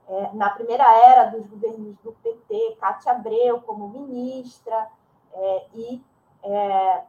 é, 0.07 0.33
na 0.33 0.49
primeira 0.49 0.83
era 0.83 1.25
dos 1.25 1.45
governos 1.47 1.97
do 1.97 2.13
PT, 2.23 2.77
Cátia 2.79 3.11
Abreu 3.11 3.61
como 3.61 3.89
ministra, 3.89 4.89
é, 5.33 5.67
e 5.73 6.03
é, 6.43 7.03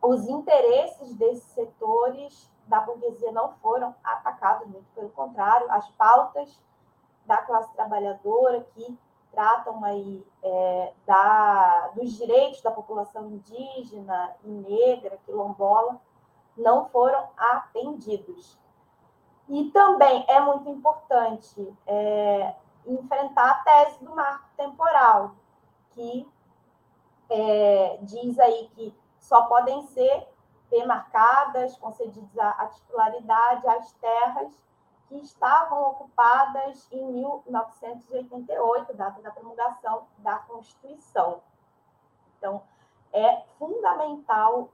os 0.00 0.28
interesses 0.28 1.14
desses 1.14 1.44
setores 1.44 2.50
da 2.66 2.80
burguesia 2.80 3.32
não 3.32 3.52
foram 3.54 3.94
atacados, 4.04 4.66
muito 4.68 4.86
pelo 4.94 5.10
contrário, 5.10 5.70
as 5.70 5.88
pautas 5.90 6.60
da 7.26 7.38
classe 7.38 7.72
trabalhadora 7.74 8.66
que 8.74 8.98
tratam 9.30 9.82
aí 9.84 10.24
é, 10.42 10.92
da, 11.06 11.88
dos 11.94 12.12
direitos 12.12 12.60
da 12.60 12.70
população 12.70 13.26
indígena 13.30 14.34
e 14.44 14.48
negra, 14.48 15.18
quilombola, 15.24 16.00
não 16.56 16.88
foram 16.88 17.28
atendidos. 17.36 18.58
E 19.48 19.70
também 19.70 20.24
é 20.28 20.40
muito 20.40 20.68
importante 20.68 21.76
é, 21.86 22.54
enfrentar 22.86 23.50
a 23.50 23.54
tese 23.56 24.04
do 24.04 24.14
marco 24.14 24.48
temporal, 24.56 25.34
que 25.90 26.28
é, 27.28 27.98
diz 28.02 28.38
aí 28.38 28.70
que 28.74 28.94
só 29.18 29.42
podem 29.42 29.82
ser 29.88 30.28
demarcadas, 30.70 31.76
concedidas 31.76 32.38
a, 32.38 32.66
titularidade 32.66 33.68
às 33.68 33.92
terras 33.92 34.50
que 35.08 35.16
estavam 35.18 35.90
ocupadas 35.90 36.90
em 36.90 37.04
1988, 37.12 38.94
data 38.94 39.20
da 39.20 39.30
promulgação 39.30 40.06
da 40.18 40.36
Constituição. 40.36 41.42
Então, 42.38 42.62
é 43.12 43.42
fundamental 43.58 44.70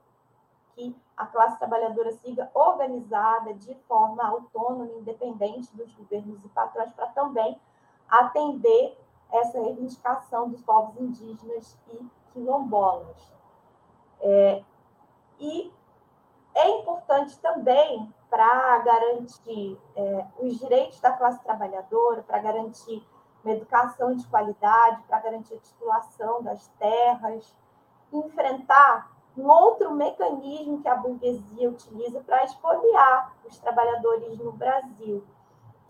que 0.78 0.96
a 1.16 1.26
classe 1.26 1.58
trabalhadora 1.58 2.12
siga 2.12 2.48
organizada 2.54 3.52
de 3.54 3.74
forma 3.88 4.24
autônoma, 4.24 4.86
independente 4.92 5.74
dos 5.76 5.92
governos 5.94 6.44
e 6.44 6.48
patrões, 6.50 6.92
para 6.92 7.08
também 7.08 7.60
atender 8.08 8.96
essa 9.32 9.60
reivindicação 9.60 10.48
dos 10.48 10.62
povos 10.62 10.96
indígenas 11.00 11.76
e 11.88 12.08
quilombolas. 12.32 13.32
É, 14.20 14.62
e 15.40 15.72
é 16.54 16.70
importante 16.78 17.36
também 17.40 18.12
para 18.30 18.78
garantir 18.78 19.78
é, 19.96 20.26
os 20.38 20.58
direitos 20.58 21.00
da 21.00 21.10
classe 21.12 21.42
trabalhadora, 21.42 22.22
para 22.22 22.38
garantir 22.38 23.04
uma 23.42 23.52
educação 23.52 24.14
de 24.14 24.26
qualidade, 24.28 25.02
para 25.08 25.18
garantir 25.18 25.54
a 25.54 25.58
titulação 25.58 26.42
das 26.42 26.68
terras, 26.78 27.52
enfrentar 28.12 29.17
um 29.38 29.48
outro 29.48 29.92
mecanismo 29.92 30.82
que 30.82 30.88
a 30.88 30.96
burguesia 30.96 31.70
utiliza 31.70 32.20
para 32.20 32.44
expoliar 32.44 33.36
os 33.46 33.56
trabalhadores 33.58 34.36
no 34.36 34.50
Brasil, 34.50 35.24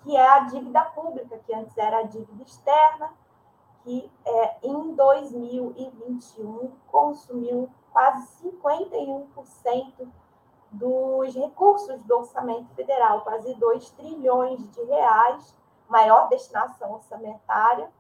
que 0.03 0.15
é 0.15 0.29
a 0.29 0.41
dívida 0.41 0.83
pública, 0.85 1.39
que 1.39 1.55
antes 1.55 1.77
era 1.79 2.01
a 2.01 2.03
dívida 2.03 2.43
externa, 2.43 3.11
que 3.83 4.11
é, 4.25 4.57
em 4.63 4.95
2021 4.95 6.73
consumiu 6.89 7.71
quase 7.91 8.45
51% 8.45 10.09
dos 10.71 11.35
recursos 11.35 11.99
do 12.03 12.19
orçamento 12.19 12.69
federal, 12.75 13.23
quase 13.23 13.55
2 13.55 13.91
trilhões 13.93 14.71
de 14.71 14.83
reais, 14.85 15.57
maior 15.89 16.29
destinação 16.29 16.93
orçamentária, 16.93 17.91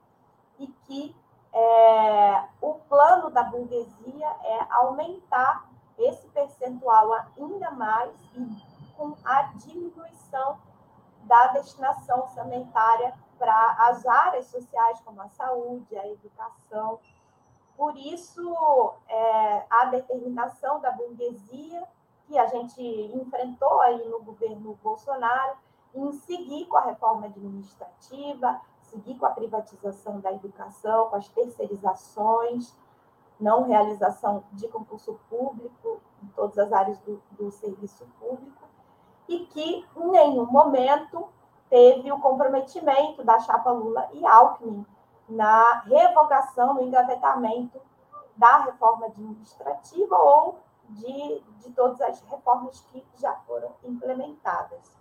e 0.58 0.66
que 0.66 1.16
é, 1.52 2.44
o 2.60 2.74
plano 2.88 3.30
da 3.30 3.42
burguesia 3.42 4.26
é 4.44 4.66
aumentar 4.70 5.68
esse 5.98 6.26
percentual 6.28 7.12
ainda 7.12 7.70
mais 7.72 8.12
e 8.34 8.94
com 8.96 9.16
a 9.24 9.42
diminuição 9.54 10.58
da 11.24 11.48
destinação 11.48 12.20
orçamentária 12.20 13.14
para 13.38 13.76
as 13.88 14.04
áreas 14.06 14.46
sociais, 14.46 15.00
como 15.04 15.20
a 15.22 15.28
saúde, 15.28 15.96
a 15.96 16.06
educação. 16.08 16.98
Por 17.76 17.96
isso, 17.96 18.94
é, 19.08 19.66
a 19.70 19.84
determinação 19.86 20.80
da 20.80 20.90
burguesia, 20.90 21.84
que 22.26 22.36
a 22.36 22.46
gente 22.46 22.82
enfrentou 22.82 23.80
aí 23.80 24.06
no 24.08 24.22
governo 24.22 24.78
Bolsonaro, 24.82 25.56
em 25.94 26.12
seguir 26.12 26.66
com 26.66 26.76
a 26.76 26.82
reforma 26.82 27.26
administrativa, 27.26 28.60
seguir 28.90 29.18
com 29.18 29.26
a 29.26 29.30
privatização 29.30 30.20
da 30.20 30.32
educação, 30.32 31.08
com 31.08 31.16
as 31.16 31.28
terceirizações, 31.28 32.74
não 33.40 33.64
realização 33.64 34.42
de 34.52 34.66
concurso 34.68 35.18
público 35.30 36.00
em 36.22 36.26
todas 36.28 36.58
as 36.58 36.72
áreas 36.72 36.98
do, 37.00 37.22
do 37.32 37.50
serviço 37.50 38.06
público, 38.18 38.66
e 39.28 39.46
que 39.46 39.86
em 39.96 40.10
nenhum 40.10 40.46
momento 40.46 41.28
teve 41.68 42.10
o 42.10 42.18
comprometimento 42.18 43.22
da 43.22 43.38
chapa 43.40 43.70
Lula 43.70 44.08
e 44.12 44.26
Alckmin 44.26 44.84
na 45.28 45.80
revogação, 45.80 46.74
no 46.74 46.82
engavetamento 46.82 47.80
da 48.36 48.58
reforma 48.58 49.06
administrativa 49.06 50.16
ou 50.16 50.58
de, 50.88 51.42
de 51.58 51.70
todas 51.72 52.00
as 52.00 52.20
reformas 52.22 52.80
que 52.90 53.04
já 53.16 53.34
foram 53.46 53.72
implementadas. 53.84 54.96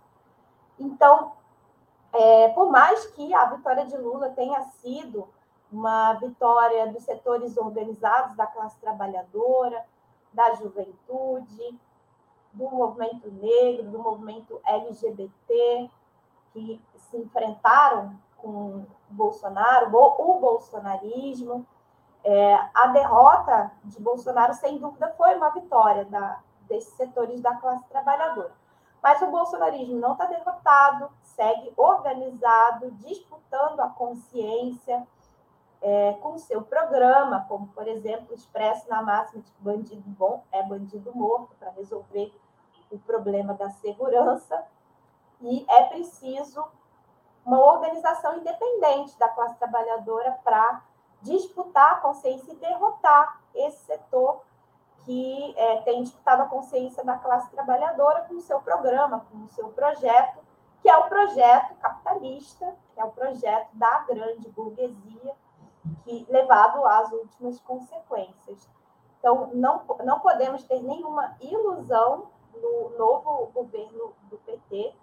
Então, 0.78 1.32
é, 2.12 2.48
por 2.50 2.70
mais 2.70 3.06
que 3.06 3.34
a 3.34 3.44
vitória 3.46 3.84
de 3.86 3.96
Lula 3.96 4.30
tenha 4.30 4.62
sido 4.62 5.28
uma 5.70 6.14
vitória 6.14 6.86
dos 6.86 7.02
setores 7.02 7.56
organizados 7.56 8.34
da 8.36 8.46
classe 8.46 8.78
trabalhadora, 8.78 9.84
da 10.32 10.54
juventude, 10.54 11.78
do 12.52 12.70
movimento 12.70 13.30
negro, 13.30 13.90
do 13.90 13.98
movimento 13.98 14.60
LGBT, 14.64 15.90
que 16.52 16.80
se 16.96 17.16
enfrentaram 17.18 18.18
com 18.38 18.86
Bolsonaro, 19.10 19.94
o 19.94 20.40
bolsonarismo. 20.40 21.66
É, 22.24 22.54
a 22.74 22.88
derrota 22.88 23.70
de 23.84 24.00
Bolsonaro, 24.00 24.54
sem 24.54 24.78
dúvida, 24.78 25.14
foi 25.16 25.34
uma 25.36 25.50
vitória 25.50 26.04
da, 26.06 26.40
desses 26.62 26.92
setores 26.94 27.40
da 27.40 27.54
classe 27.56 27.86
trabalhadora. 27.88 28.52
Mas 29.02 29.22
o 29.22 29.26
bolsonarismo 29.26 29.96
não 29.96 30.12
está 30.12 30.26
derrotado, 30.26 31.10
segue 31.22 31.72
organizado, 31.76 32.90
disputando 32.92 33.80
a 33.80 33.88
consciência 33.88 35.06
é, 35.80 36.14
com 36.14 36.36
seu 36.38 36.62
programa, 36.62 37.46
como, 37.48 37.68
por 37.68 37.86
exemplo, 37.86 38.34
expresso 38.34 38.88
na 38.88 39.02
máxima 39.02 39.42
de 39.42 39.52
bandido 39.60 40.02
bom 40.06 40.42
é 40.50 40.62
bandido 40.62 41.14
morto, 41.14 41.54
para 41.56 41.70
resolver 41.70 42.34
o 42.90 42.98
problema 42.98 43.54
da 43.54 43.70
segurança. 43.70 44.64
E 45.40 45.64
é 45.68 45.84
preciso 45.84 46.66
uma 47.44 47.60
organização 47.60 48.38
independente 48.38 49.16
da 49.18 49.28
classe 49.28 49.56
trabalhadora 49.56 50.32
para 50.42 50.82
disputar 51.22 51.92
a 51.92 51.96
consciência 51.96 52.52
e 52.52 52.56
derrotar 52.56 53.40
esse 53.54 53.84
setor 53.84 54.42
que 55.08 55.54
é, 55.56 55.80
tem 55.80 56.02
disputado 56.02 56.42
a 56.42 56.46
consciência 56.48 57.02
da 57.02 57.16
classe 57.16 57.50
trabalhadora 57.50 58.26
com 58.28 58.34
o 58.34 58.42
seu 58.42 58.60
programa, 58.60 59.24
com 59.32 59.38
o 59.38 59.48
seu 59.48 59.68
projeto, 59.70 60.38
que 60.82 60.90
é 60.90 60.94
o 60.98 61.08
projeto 61.08 61.74
capitalista, 61.76 62.76
que 62.92 63.00
é 63.00 63.04
o 63.06 63.10
projeto 63.10 63.70
da 63.72 64.00
grande 64.00 64.50
burguesia, 64.50 65.34
que 66.04 66.26
levado 66.28 66.84
às 66.84 67.10
últimas 67.10 67.58
consequências. 67.60 68.68
Então, 69.18 69.48
não, 69.54 69.80
não 70.04 70.20
podemos 70.20 70.62
ter 70.64 70.82
nenhuma 70.82 71.34
ilusão 71.40 72.26
no 72.52 72.90
novo 72.98 73.50
governo 73.54 74.12
do 74.24 74.36
PT, 74.36 74.94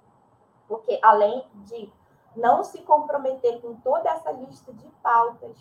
porque 0.67 0.99
além 1.01 1.47
de 1.65 1.91
não 2.35 2.63
se 2.63 2.83
comprometer 2.83 3.59
com 3.59 3.73
toda 3.77 4.07
essa 4.11 4.31
lista 4.31 4.71
de 4.71 4.87
pautas 5.01 5.57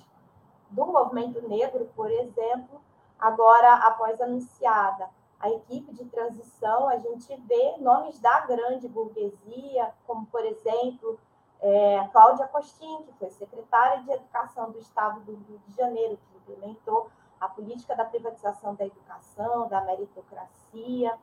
do 0.68 0.84
movimento 0.84 1.40
negro, 1.48 1.90
por 1.96 2.10
exemplo, 2.10 2.82
agora, 3.25 3.75
após 3.87 4.21
anunciada 4.21 5.09
a 5.40 5.49
equipe 5.49 5.93
de 5.95 6.04
transição, 6.04 6.88
a 6.88 6.99
gente 6.99 7.35
vê 7.37 7.76
nomes 7.78 8.19
da 8.19 8.40
grande 8.40 8.87
burguesia, 8.87 9.90
como, 10.07 10.26
por 10.26 10.45
exemplo, 10.45 11.19
é, 11.61 12.07
Cláudia 12.12 12.47
Costin, 12.49 13.02
que 13.04 13.12
foi 13.14 13.31
secretária 13.31 14.02
de 14.02 14.12
Educação 14.12 14.71
do 14.71 14.78
Estado 14.78 15.21
do 15.21 15.33
Rio 15.33 15.59
de 15.66 15.75
Janeiro, 15.75 16.19
que 16.19 16.52
implementou 16.52 17.11
a 17.40 17.49
política 17.49 17.97
da 17.97 18.04
privatização 18.04 18.75
da 18.75 18.85
educação, 18.85 19.69
da 19.69 19.81
meritocracia, 19.81 21.19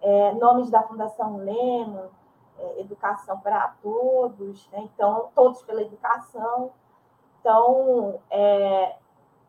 é, 0.00 0.32
nomes 0.32 0.70
da 0.70 0.82
Fundação 0.82 1.36
Lehman, 1.36 2.10
é, 2.58 2.80
Educação 2.80 3.38
para 3.38 3.74
Todos, 3.80 4.68
né? 4.70 4.80
então, 4.80 5.30
todos 5.36 5.62
pela 5.62 5.82
educação. 5.82 6.72
Então, 7.40 8.20
é, 8.28 8.96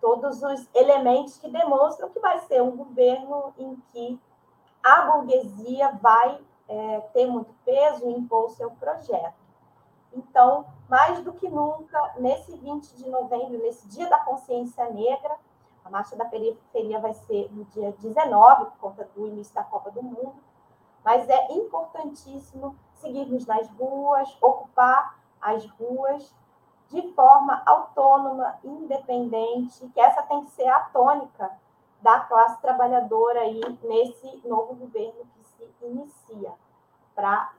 todos 0.06 0.44
os 0.44 0.70
elementos 0.76 1.40
que 1.40 1.50
demonstram 1.50 2.12
que 2.12 2.20
vai 2.20 2.38
ser 2.42 2.62
um 2.62 2.78
governo 2.78 3.56
em 3.58 3.76
que 3.92 4.22
a 4.84 5.02
burguesia 5.02 5.98
vai 6.00 6.40
é, 6.70 7.00
ter 7.12 7.26
muito 7.26 7.52
peso 7.66 8.08
e 8.08 8.14
impor 8.14 8.46
o 8.46 8.50
seu 8.50 8.70
projeto. 8.70 9.34
Então, 10.14 10.68
mais 10.88 11.24
do 11.24 11.34
que 11.34 11.50
nunca, 11.50 12.14
nesse 12.20 12.56
20 12.56 12.96
de 12.96 13.10
novembro, 13.10 13.58
nesse 13.58 13.88
Dia 13.88 14.08
da 14.08 14.20
Consciência 14.20 14.88
Negra, 14.92 15.36
a 15.84 15.90
Marcha 15.90 16.16
da 16.16 16.26
Periferia 16.26 17.00
vai 17.00 17.16
ser 17.16 17.52
no 17.52 17.66
dia 17.66 17.92
19, 17.94 18.66
por 18.66 18.78
conta 18.78 19.10
do 19.16 19.26
início 19.26 19.56
da 19.56 19.64
Copa 19.64 19.90
do 19.90 20.04
Mundo, 20.04 20.36
mas 21.04 21.28
é 21.28 21.52
importantíssimo 21.52 22.76
seguirmos 22.94 23.48
nas 23.48 23.68
ruas, 23.72 24.38
ocupar 24.40 25.18
as 25.42 25.66
ruas 25.72 26.32
de 26.90 27.02
forma 27.14 27.62
autônoma, 27.66 28.58
independente, 28.64 29.88
que 29.90 30.00
essa 30.00 30.22
tem 30.24 30.44
que 30.46 30.52
ser 30.52 30.68
a 30.68 30.82
tônica 30.82 31.52
da 32.02 32.20
classe 32.20 32.62
trabalhadora 32.62 33.42
aí 33.42 33.62
nesse 33.84 34.48
novo 34.48 34.76
governo 34.76 35.26
que 35.36 35.44
se 35.44 35.74
inicia, 35.82 36.54
para 37.16 37.52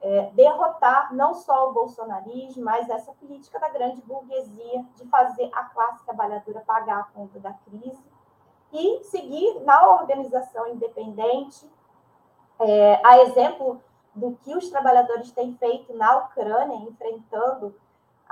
é, 0.00 0.30
derrotar 0.34 1.14
não 1.14 1.34
só 1.34 1.70
o 1.70 1.72
bolsonarismo, 1.72 2.64
mas 2.64 2.90
essa 2.90 3.12
política 3.12 3.58
da 3.58 3.68
grande 3.68 4.02
burguesia 4.02 4.84
de 4.96 5.06
fazer 5.08 5.48
a 5.54 5.64
classe 5.64 6.04
trabalhadora 6.04 6.60
pagar 6.66 7.00
a 7.00 7.04
conta 7.04 7.38
da 7.38 7.52
crise 7.52 8.04
e 8.72 9.04
seguir 9.04 9.60
na 9.60 9.88
organização 9.92 10.66
independente, 10.66 11.70
é, 12.58 13.00
a 13.06 13.18
exemplo 13.20 13.80
do 14.14 14.36
que 14.42 14.54
os 14.54 14.68
trabalhadores 14.68 15.30
têm 15.32 15.56
feito 15.56 15.94
na 15.94 16.16
Ucrânia, 16.18 16.76
enfrentando 16.76 17.74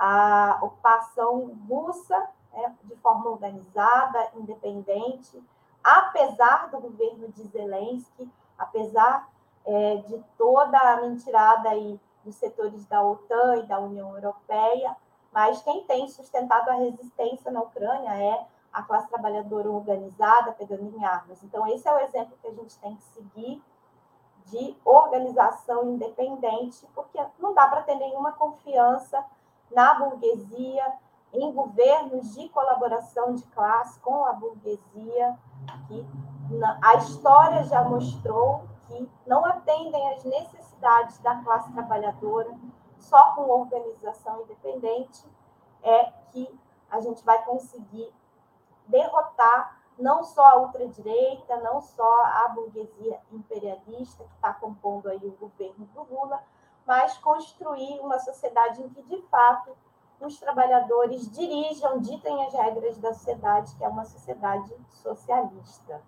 a 0.05 0.59
ocupação 0.61 1.55
russa 1.65 2.27
é, 2.51 2.69
de 2.83 2.93
forma 2.97 3.29
organizada, 3.29 4.31
independente, 4.35 5.41
apesar 5.81 6.69
do 6.69 6.81
governo 6.81 7.29
de 7.29 7.41
Zelensky, 7.43 8.29
apesar 8.57 9.29
é, 9.65 9.95
de 10.05 10.21
toda 10.37 10.77
a 10.77 10.97
mentirada 10.99 11.69
aí 11.69 11.97
dos 12.25 12.35
setores 12.35 12.85
da 12.87 13.01
OTAN 13.01 13.59
e 13.59 13.63
da 13.63 13.79
União 13.79 14.13
Europeia, 14.13 14.93
mas 15.31 15.61
quem 15.61 15.85
tem 15.85 16.09
sustentado 16.09 16.67
a 16.67 16.73
resistência 16.73 17.49
na 17.49 17.61
Ucrânia 17.61 18.13
é 18.13 18.45
a 18.73 18.83
classe 18.83 19.07
trabalhadora 19.07 19.71
organizada 19.71 20.51
pegando 20.51 20.97
em 20.97 21.05
armas. 21.05 21.41
Então, 21.43 21.65
esse 21.65 21.87
é 21.87 21.93
o 21.93 21.99
exemplo 21.99 22.37
que 22.41 22.47
a 22.47 22.53
gente 22.53 22.77
tem 22.79 22.93
que 22.97 23.03
seguir 23.03 23.63
de 24.47 24.75
organização 24.83 25.93
independente, 25.93 26.85
porque 26.93 27.25
não 27.39 27.53
dá 27.53 27.69
para 27.69 27.83
ter 27.83 27.95
nenhuma 27.95 28.33
confiança 28.33 29.23
na 29.73 29.95
burguesia, 29.95 30.93
em 31.33 31.51
governos 31.51 32.33
de 32.33 32.47
colaboração 32.49 33.33
de 33.33 33.43
classe 33.47 33.99
com 33.99 34.25
a 34.25 34.33
burguesia, 34.33 35.37
que 35.87 36.05
a 36.81 36.95
história 36.95 37.63
já 37.63 37.83
mostrou 37.83 38.63
que 38.87 39.09
não 39.25 39.43
atendem 39.45 40.13
às 40.13 40.23
necessidades 40.23 41.17
da 41.19 41.35
classe 41.37 41.71
trabalhadora, 41.73 42.51
só 42.99 43.33
com 43.35 43.49
organização 43.49 44.43
independente 44.43 45.25
é 45.81 46.05
que 46.31 46.59
a 46.89 46.99
gente 46.99 47.23
vai 47.23 47.43
conseguir 47.43 48.13
derrotar 48.87 49.81
não 49.97 50.23
só 50.23 50.45
a 50.45 50.57
ultradireita, 50.57 51.57
não 51.57 51.81
só 51.81 52.25
a 52.25 52.47
burguesia 52.49 53.19
imperialista 53.31 54.23
que 54.23 54.35
está 54.35 54.53
compondo 54.53 55.09
aí 55.09 55.19
o 55.23 55.31
governo 55.31 55.85
do 55.93 56.03
Lula, 56.03 56.43
mas 56.85 57.17
construir 57.17 57.99
uma 57.99 58.19
sociedade 58.19 58.81
em 58.81 58.89
que, 58.89 59.01
de 59.03 59.21
fato, 59.23 59.71
os 60.19 60.39
trabalhadores 60.39 61.29
dirijam, 61.31 61.99
ditem 61.99 62.45
as 62.45 62.53
regras 62.53 62.97
da 62.97 63.13
sociedade, 63.13 63.75
que 63.75 63.83
é 63.83 63.87
uma 63.87 64.05
sociedade 64.05 64.73
socialista. 64.89 66.01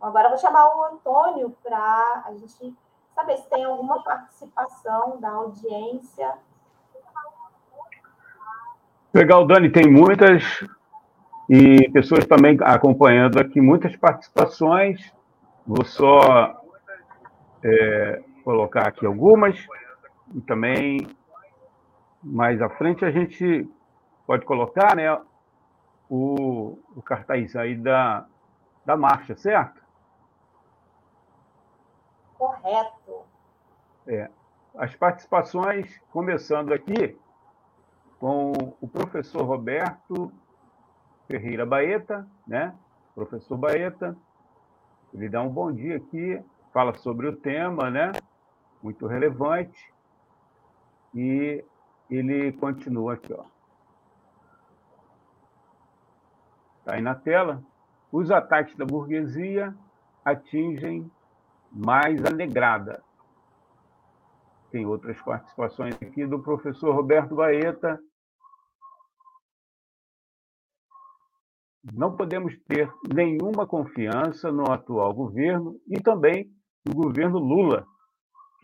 Agora 0.00 0.28
vou 0.28 0.38
chamar 0.38 0.76
o 0.76 0.84
Antônio 0.84 1.56
para 1.62 2.24
a 2.26 2.32
gente 2.34 2.74
saber 3.14 3.38
se 3.38 3.48
tem 3.48 3.64
alguma 3.64 4.02
participação 4.02 5.18
da 5.18 5.30
audiência. 5.30 6.34
Legal, 9.12 9.46
Dani, 9.46 9.70
tem 9.70 9.90
muitas 9.90 10.42
e 11.48 11.88
pessoas 11.90 12.26
também 12.26 12.58
acompanhando 12.60 13.38
aqui, 13.38 13.60
muitas 13.60 13.96
participações. 13.96 15.12
Vou 15.66 15.84
só 15.84 16.60
é, 17.64 18.22
colocar 18.46 18.86
aqui 18.86 19.04
algumas 19.04 19.58
e 20.32 20.40
também 20.42 21.04
mais 22.22 22.62
à 22.62 22.70
frente 22.70 23.04
a 23.04 23.10
gente 23.10 23.68
pode 24.24 24.44
colocar 24.44 24.94
né, 24.94 25.20
o, 26.08 26.78
o 26.94 27.02
cartaz 27.02 27.56
aí 27.56 27.74
da, 27.74 28.24
da 28.84 28.96
marcha, 28.96 29.34
certo? 29.34 29.82
Correto. 32.38 33.24
É. 34.06 34.30
As 34.76 34.94
participações, 34.94 36.00
começando 36.12 36.72
aqui 36.72 37.18
com 38.20 38.52
o 38.80 38.86
professor 38.86 39.42
Roberto 39.42 40.32
Ferreira 41.26 41.66
Baeta, 41.66 42.24
né? 42.46 42.72
Professor 43.12 43.56
Baeta, 43.56 44.16
ele 45.12 45.28
dá 45.28 45.42
um 45.42 45.48
bom 45.48 45.72
dia 45.72 45.96
aqui, 45.96 46.40
fala 46.72 46.94
sobre 46.94 47.26
o 47.26 47.34
tema, 47.34 47.90
né? 47.90 48.12
muito 48.82 49.06
relevante. 49.06 49.92
E 51.14 51.64
ele 52.10 52.52
continua 52.52 53.14
aqui, 53.14 53.32
ó. 53.32 53.44
Está 56.78 56.94
aí 56.94 57.02
na 57.02 57.14
tela. 57.14 57.62
Os 58.12 58.30
ataques 58.30 58.76
da 58.76 58.84
burguesia 58.84 59.76
atingem 60.24 61.10
mais 61.72 62.24
a 62.24 62.30
negrada. 62.30 63.02
Tem 64.70 64.86
outras 64.86 65.20
participações 65.22 65.94
aqui 66.02 66.26
do 66.26 66.42
professor 66.42 66.94
Roberto 66.94 67.34
Baeta. 67.34 67.98
Não 71.92 72.16
podemos 72.16 72.56
ter 72.68 72.92
nenhuma 73.14 73.66
confiança 73.66 74.50
no 74.50 74.70
atual 74.70 75.14
governo 75.14 75.80
e 75.86 76.00
também 76.00 76.50
no 76.84 76.94
governo 76.94 77.38
Lula, 77.38 77.86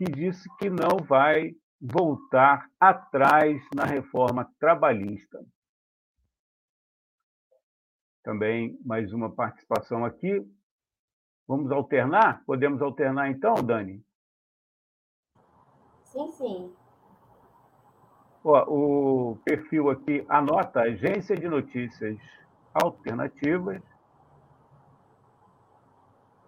que 0.03 0.11
disse 0.11 0.49
que 0.57 0.69
não 0.69 0.97
vai 1.07 1.55
voltar 1.79 2.69
atrás 2.79 3.61
na 3.73 3.85
reforma 3.85 4.49
trabalhista. 4.59 5.39
Também 8.23 8.77
mais 8.85 9.13
uma 9.13 9.33
participação 9.33 10.03
aqui. 10.03 10.45
Vamos 11.47 11.71
alternar? 11.71 12.43
Podemos 12.45 12.81
alternar 12.81 13.29
então, 13.29 13.55
Dani? 13.55 14.03
Sim, 16.03 16.31
sim. 16.31 16.75
Ó, 18.43 18.65
o 18.67 19.37
perfil 19.45 19.89
aqui 19.89 20.25
anota 20.27 20.81
Agência 20.81 21.35
de 21.35 21.47
Notícias 21.47 22.17
Alternativas. 22.73 23.81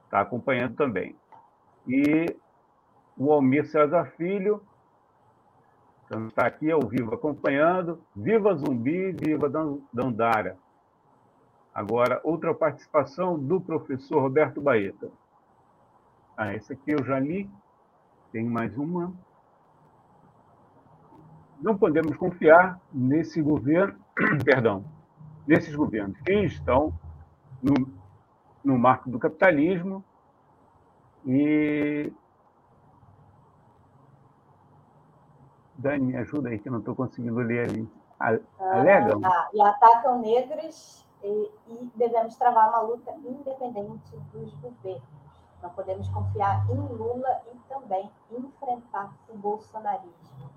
Está 0.06 0.22
acompanhando 0.22 0.76
também. 0.76 1.16
E 1.88 2.36
o 3.18 3.32
Almir 3.32 3.66
César 3.66 4.06
Filho 4.18 4.62
então, 6.06 6.28
está 6.28 6.46
aqui 6.46 6.70
ao 6.72 6.82
vivo 6.82 7.16
acompanhando. 7.16 8.00
Viva 8.16 8.56
Zumbi, 8.56 9.12
viva 9.12 9.50
Dandara. 9.92 10.58
Agora, 11.74 12.22
outra 12.24 12.54
participação 12.54 13.38
do 13.38 13.60
professor 13.60 14.22
Roberto 14.22 14.62
Baeta. 14.62 15.10
Ah, 16.38 16.54
essa 16.54 16.74
aqui 16.74 16.92
eu 16.92 17.04
já 17.04 17.20
li. 17.20 17.50
Tem 18.32 18.46
mais 18.46 18.78
uma. 18.78 19.14
Não 21.60 21.76
podemos 21.76 22.16
confiar 22.18 22.80
nesse 22.94 23.42
governo, 23.42 23.98
perdão, 24.46 24.86
nesses 25.48 25.74
governos 25.74 26.20
que 26.20 26.34
estão 26.44 26.94
no, 27.64 27.74
no 28.64 28.78
marco 28.78 29.10
do 29.10 29.18
capitalismo 29.18 30.04
e 31.26 32.12
Dani, 35.78 36.06
me 36.06 36.18
ajuda 36.18 36.50
aí, 36.50 36.60
que 36.60 36.68
eu 36.68 36.72
não 36.72 36.80
estou 36.80 36.96
conseguindo 36.96 37.40
ler 37.40 37.70
ali. 37.70 37.90
Alegam? 38.60 39.20
Ah, 39.24 39.50
e 39.54 39.62
atacam 39.62 40.22
negros 40.22 41.06
e, 41.22 41.52
e, 41.68 41.92
devemos 41.96 42.36
travar 42.38 42.70
uma 42.70 42.82
luta 42.82 43.12
independente 43.12 44.16
dos 44.32 44.54
governos. 44.56 45.04
Não 45.62 45.70
podemos 45.72 46.08
confiar 46.10 46.66
em 46.70 46.76
Lula 46.76 47.42
e 47.54 47.58
também 47.68 48.10
enfrentar 48.32 49.14
o 49.30 49.38
bolsonarismo. 49.38 50.50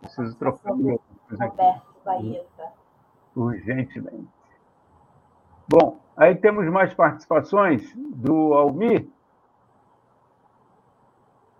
Preciso 0.00 0.36
trocar 0.36 0.74
meu 0.76 1.00
Roberto 1.30 1.96
Baeta. 2.04 2.72
Urgentemente. 3.34 4.28
Bom, 5.68 5.98
aí 6.16 6.34
temos 6.36 6.66
mais 6.70 6.94
participações 6.94 7.92
do 7.96 8.54
Almir. 8.54 9.08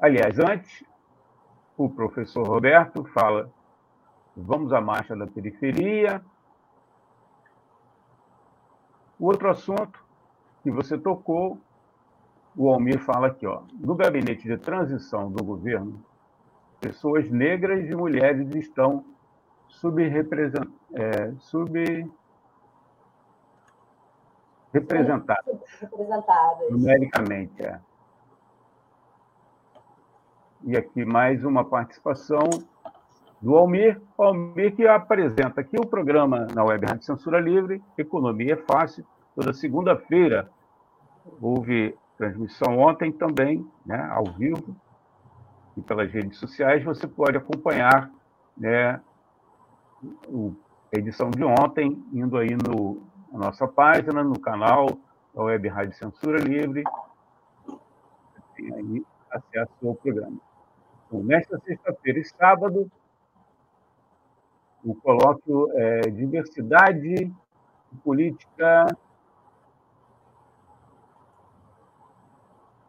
Aliás, 0.01 0.39
antes, 0.39 0.85
o 1.79 1.89
professor 1.89 2.47
Roberto 2.47 3.05
fala: 3.05 3.49
vamos 4.37 4.73
à 4.73 4.81
marcha 4.81 5.17
da 5.17 5.27
periferia. 5.27 6.21
O 9.19 9.27
outro 9.27 9.49
assunto 9.49 10.05
que 10.63 10.71
você 10.71 10.99
tocou, 10.99 11.59
o 12.57 12.69
Almir 12.69 12.99
fala 12.99 13.29
aqui, 13.29 13.47
ó, 13.47 13.63
no 13.73 13.95
gabinete 13.95 14.43
de 14.43 14.59
transição 14.59 15.31
do 15.31 15.43
governo, 15.43 16.05
pessoas 16.81 17.31
negras 17.31 17.89
e 17.89 17.95
mulheres 17.95 18.55
estão 18.55 19.05
subrepresentadas. 19.69 20.73
É, 20.95 21.33
sub 21.39 22.11
representadas. 24.73 25.61
Representadas. 25.81 26.71
Numericamente, 26.71 27.63
é. 27.63 27.81
E 30.69 30.77
aqui 30.77 31.03
mais 31.03 31.43
uma 31.47 31.65
participação 31.65 32.47
do 33.41 33.57
Almir. 33.57 33.99
O 34.19 34.23
Almir 34.23 34.77
que 34.77 34.87
apresenta 34.87 35.63
aqui 35.63 35.79
o 35.79 35.87
programa 35.87 36.47
na 36.55 36.63
Web 36.63 36.85
Rádio 36.85 37.07
Censura 37.07 37.41
Livre, 37.41 37.83
Economia 37.97 38.53
é 38.53 38.57
Fácil, 38.71 39.03
toda 39.35 39.55
segunda-feira. 39.55 40.51
Houve 41.41 41.97
transmissão 42.19 42.81
ontem 42.81 43.11
também, 43.11 43.67
né, 43.87 44.11
ao 44.13 44.27
vivo, 44.27 44.77
e 45.75 45.81
pelas 45.81 46.13
redes 46.13 46.39
sociais 46.39 46.85
você 46.85 47.09
pode 47.09 47.39
acompanhar 47.39 48.11
né, 48.55 49.01
a 50.05 50.99
edição 50.99 51.31
de 51.31 51.45
ontem, 51.45 52.05
indo 52.13 52.37
aí 52.37 52.55
no, 52.55 53.03
na 53.33 53.47
nossa 53.47 53.67
página, 53.67 54.23
no 54.23 54.39
canal 54.39 54.87
da 55.35 55.45
Web 55.45 55.67
Rádio 55.67 55.97
Censura 55.97 56.39
Livre. 56.39 56.85
Tem 58.55 58.75
aí 58.75 59.07
acesso 59.31 59.73
ao 59.83 59.95
programa. 59.95 60.48
Então, 61.09 61.25
nesta 61.25 61.59
sexta-feira 61.61 62.19
e 62.19 62.25
sábado, 62.25 62.91
o 64.85 64.95
colóquio 64.95 65.71
é 65.75 66.01
Diversidade 66.03 67.33
Política 68.05 68.87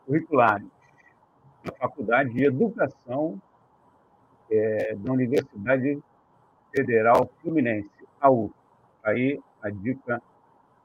Curricular, 0.05 0.61
da 1.63 1.71
Faculdade 1.77 2.33
de 2.33 2.43
Educação 2.43 3.41
é, 4.51 4.95
da 4.95 5.13
Universidade 5.13 6.03
Federal 6.75 7.29
Fluminense, 7.41 7.89
a 8.19 8.29
UF. 8.29 8.53
Aí 9.01 9.39
a 9.61 9.69
dica 9.69 10.21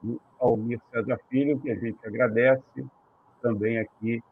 do 0.01 0.21
Almir 0.39 0.81
César 0.93 1.19
Filho, 1.29 1.59
que 1.59 1.71
a 1.71 1.75
gente 1.75 1.99
agradece 2.07 2.87
também 3.43 3.79
aqui 3.79 4.23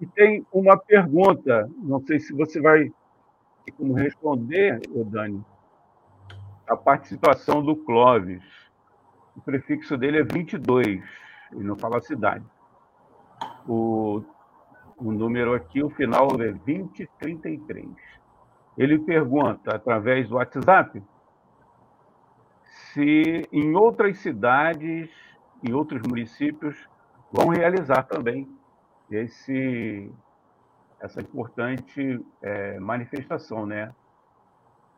e 0.00 0.06
tem 0.06 0.46
uma 0.52 0.76
pergunta, 0.76 1.70
não 1.78 2.00
sei 2.00 2.18
se 2.18 2.32
você 2.32 2.60
vai 2.60 2.92
como 3.76 3.94
responder, 3.94 4.80
Dani, 5.06 5.44
a 6.68 6.76
participação 6.76 7.62
do 7.62 7.76
Clóvis. 7.76 8.42
O 9.36 9.40
prefixo 9.40 9.96
dele 9.96 10.20
é 10.20 10.22
22, 10.22 11.02
ele 11.52 11.64
não 11.64 11.76
fala 11.76 12.00
cidade. 12.00 12.44
O, 13.68 14.22
o 14.96 15.12
número 15.12 15.54
aqui, 15.54 15.82
o 15.82 15.90
final 15.90 16.28
é 16.40 16.52
2033. 16.52 17.88
Ele 18.78 18.98
pergunta, 18.98 19.74
através 19.74 20.28
do 20.28 20.36
WhatsApp, 20.36 21.02
se 22.64 23.48
em 23.52 23.74
outras 23.74 24.18
cidades 24.18 25.10
e 25.62 25.72
outros 25.72 26.02
municípios 26.02 26.88
vão 27.32 27.48
realizar 27.48 28.04
também 28.04 28.48
esse, 29.10 30.12
essa 31.00 31.20
importante 31.20 32.24
é, 32.42 32.78
manifestação, 32.78 33.66
né? 33.66 33.94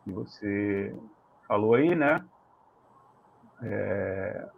Que 0.05 0.13
você 0.13 0.97
falou 1.47 1.75
aí, 1.75 1.95
né? 1.95 2.25
É, 3.63 4.49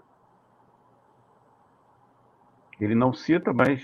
ele 2.81 2.95
não 2.95 3.13
cita, 3.13 3.53
mas. 3.53 3.83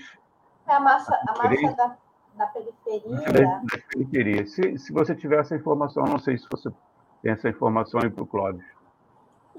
É 0.67 0.73
a 0.73 0.79
marcha, 0.79 1.13
a 1.13 1.37
marcha 1.37 1.75
da, 1.75 1.97
da 2.35 2.47
periferia. 2.47 3.19
Da 3.31 3.77
periferia. 3.89 4.47
Se, 4.47 4.77
se 4.77 4.93
você 4.93 5.15
tiver 5.15 5.39
essa 5.39 5.55
informação, 5.55 6.03
não 6.05 6.19
sei 6.19 6.37
se 6.37 6.47
você 6.49 6.69
tem 7.21 7.31
essa 7.31 7.49
informação 7.49 7.99
aí 8.01 8.09
para 8.09 8.23
o 8.23 8.27
Clóvis. 8.27 8.76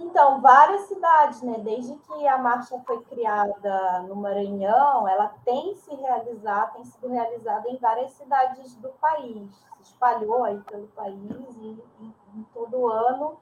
Então, 0.01 0.41
várias 0.41 0.83
cidades, 0.83 1.43
né? 1.43 1.59
Desde 1.59 1.95
que 1.97 2.29
a 2.29 2.39
marcha 2.39 2.79
foi 2.87 3.01
criada 3.03 4.03
no 4.03 4.15
Maranhão, 4.15 5.09
ela 5.09 5.35
tem 5.45 5.75
se 5.75 5.93
realizado, 5.95 6.75
tem 6.75 6.85
sido 6.85 7.09
realizada 7.09 7.69
em 7.69 7.77
várias 7.77 8.13
cidades 8.13 8.75
do 8.77 8.91
país. 9.01 9.51
Se 9.79 9.83
espalhou 9.83 10.45
aí 10.45 10.59
pelo 10.61 10.87
país 10.89 11.57
e, 11.57 11.83
e 12.01 12.15
em 12.37 12.43
todo 12.55 12.89
ano. 12.89 13.37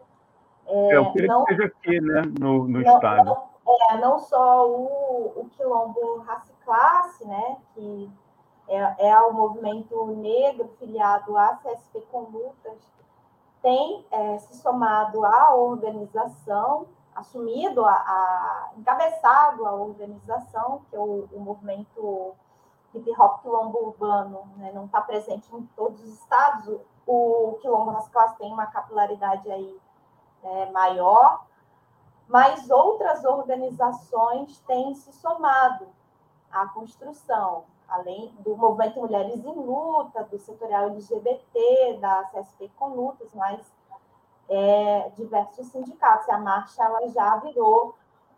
É, 0.66 0.92
é, 0.92 0.96
eu 0.96 1.12
queria 1.12 1.28
não, 1.28 1.44
que 1.44 1.54
seja 1.54 1.66
aqui, 1.66 2.00
né? 2.00 2.22
No, 2.40 2.66
no 2.66 2.80
não, 2.80 2.94
estado. 2.94 3.24
Não, 3.24 3.48
é, 3.90 3.98
não 3.98 4.18
só 4.18 4.66
o, 4.66 5.32
o 5.36 5.50
Quilombo 5.56 6.18
Raça 6.20 6.52
Classe, 6.64 7.26
né? 7.26 7.58
Que 7.74 8.10
é, 8.68 9.08
é 9.10 9.18
o 9.20 9.32
movimento 9.32 10.06
negro 10.06 10.70
filiado 10.78 11.36
à 11.36 11.56
CSP 11.56 12.00
com 12.10 12.20
lutas 12.20 12.96
tem 13.66 14.06
é, 14.12 14.38
se 14.38 14.58
somado 14.58 15.26
à 15.26 15.52
organização, 15.52 16.86
assumido, 17.16 17.84
a, 17.84 17.90
a, 17.90 18.70
encabeçado 18.76 19.66
a 19.66 19.72
organização, 19.72 20.82
que 20.88 20.94
é 20.94 21.00
o, 21.00 21.28
o 21.32 21.40
movimento 21.40 22.32
hip 22.94 23.10
hop 23.20 23.42
quilombo 23.42 23.88
urbano, 23.88 24.48
né, 24.56 24.70
não 24.72 24.84
está 24.84 25.00
presente 25.00 25.52
em 25.52 25.66
todos 25.74 26.00
os 26.00 26.14
estados, 26.14 26.80
o 27.04 27.58
quilombo 27.60 27.90
das 27.90 28.08
classes 28.08 28.38
tem 28.38 28.52
uma 28.52 28.66
capilaridade 28.66 29.50
aí 29.50 29.76
é, 30.44 30.70
maior, 30.70 31.44
mas 32.28 32.70
outras 32.70 33.24
organizações 33.24 34.60
têm 34.60 34.94
se 34.94 35.12
somado 35.14 35.88
à 36.52 36.68
construção, 36.68 37.64
além 37.88 38.34
do 38.40 38.56
Movimento 38.56 39.00
Mulheres 39.00 39.44
em 39.44 39.54
Luta, 39.54 40.24
do 40.24 40.38
Setorial 40.38 40.86
LGBT, 40.86 41.98
da 42.00 42.24
CSP 42.24 42.70
com 42.76 42.88
Lutas, 42.88 43.28
mas 43.34 43.60
é, 44.48 45.10
diversos 45.10 45.66
sindicatos. 45.68 46.28
A 46.28 46.38
marcha 46.38 46.82
ela 46.82 47.08
já 47.08 47.36
virou 47.36 47.94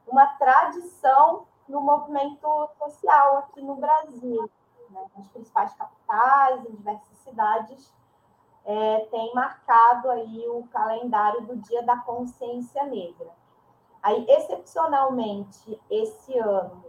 uma 0.07 0.27
tradição 0.37 1.47
no 1.69 1.81
movimento 1.81 2.69
social 2.79 3.39
aqui 3.39 3.63
no 3.63 3.77
Brasil. 3.77 4.51
Né? 4.91 5.05
As 5.19 5.29
principais 5.29 5.75
capitais, 5.75 6.65
em 6.67 6.75
diversas 6.77 7.19
cidades, 7.19 7.93
é, 8.65 9.01
tem 9.11 9.35
marcado 9.35 10.11
aí 10.11 10.47
o 10.49 10.67
calendário 10.69 11.43
do 11.43 11.57
Dia 11.57 11.83
da 11.83 11.97
Consciência 11.99 12.85
Negra. 12.85 13.31
Aí, 14.03 14.25
excepcionalmente, 14.29 15.81
esse 15.91 16.39
ano, 16.39 16.83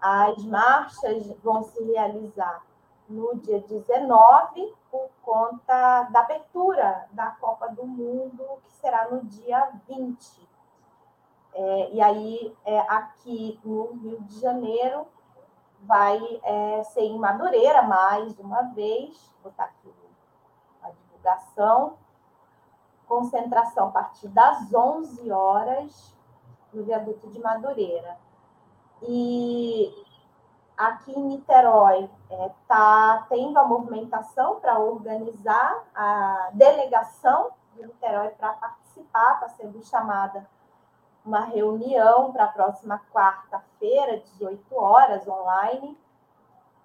as 0.00 0.42
marchas 0.44 1.26
vão 1.42 1.62
se 1.62 1.82
realizar 1.84 2.64
no 3.08 3.36
dia 3.36 3.60
19, 3.60 4.74
por 4.90 5.08
conta 5.22 6.02
da 6.04 6.20
abertura 6.20 7.06
da 7.12 7.30
Copa 7.32 7.68
do 7.68 7.86
Mundo, 7.86 8.44
que 8.64 8.72
será 8.72 9.08
no 9.08 9.24
dia 9.24 9.72
20. 9.88 10.48
É, 11.54 11.90
e 11.92 12.02
aí, 12.02 12.56
é, 12.64 12.80
aqui 12.80 13.58
no 13.64 13.92
Rio 13.94 14.20
de 14.22 14.40
Janeiro, 14.40 15.06
vai 15.82 16.18
é, 16.42 16.82
ser 16.84 17.02
em 17.02 17.18
Madureira 17.18 17.82
mais 17.82 18.38
uma 18.38 18.62
vez, 18.62 19.32
vou 19.42 19.50
botar 19.52 19.64
aqui 19.64 19.94
a 20.82 20.90
divulgação, 20.90 21.96
concentração 23.06 23.88
a 23.88 23.92
partir 23.92 24.28
das 24.28 24.72
11 24.74 25.30
horas 25.30 26.16
no 26.72 26.84
viaduto 26.84 27.28
de 27.28 27.38
Madureira. 27.38 28.18
E 29.02 29.92
aqui 30.76 31.12
em 31.12 31.22
Niterói 31.22 32.10
está 32.30 32.44
é, 32.44 32.54
tá 32.66 33.26
tendo 33.28 33.58
a 33.58 33.64
movimentação 33.64 34.60
para 34.60 34.78
organizar 34.78 35.84
a 35.94 36.50
delegação 36.52 37.50
de 37.74 37.82
Niterói 37.82 38.28
para 38.30 38.52
participar, 38.54 39.34
está 39.34 39.48
sendo 39.50 39.84
chamada 39.84 40.48
uma 41.24 41.40
reunião 41.40 42.32
para 42.32 42.44
a 42.44 42.48
próxima 42.48 43.02
quarta-feira, 43.12 44.18
18 44.18 44.76
horas, 44.76 45.26
online, 45.26 45.98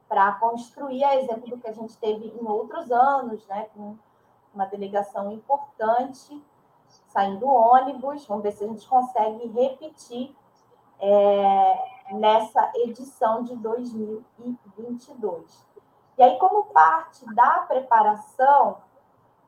para 0.10 0.32
construir, 0.34 1.04
a 1.04 1.16
exemplo 1.16 1.48
do 1.48 1.58
que 1.58 1.70
a 1.70 1.72
gente 1.72 1.96
teve 1.98 2.28
em 2.28 2.46
outros 2.46 2.92
anos, 2.92 3.46
né, 3.48 3.70
com 3.74 3.96
uma 4.54 4.66
delegação 4.66 5.32
importante, 5.32 6.44
saindo 7.08 7.48
ônibus, 7.48 8.26
vamos 8.26 8.44
ver 8.44 8.52
se 8.52 8.64
a 8.64 8.68
gente 8.68 8.88
consegue 8.88 9.48
repetir 9.48 10.36
é, 11.00 12.01
nessa 12.12 12.72
edição 12.76 13.44
de 13.44 13.56
2022. 13.56 15.68
E 16.18 16.24
aí, 16.24 16.38
como 16.38 16.66
parte 16.66 17.26
da 17.34 17.60
preparação 17.68 18.78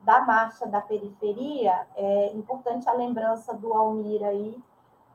da 0.00 0.20
Marcha 0.20 0.66
da 0.66 0.80
Periferia, 0.80 1.86
é 1.96 2.32
importante 2.34 2.88
a 2.88 2.92
lembrança 2.92 3.54
do 3.54 3.72
Almir 3.72 4.22
aí, 4.22 4.62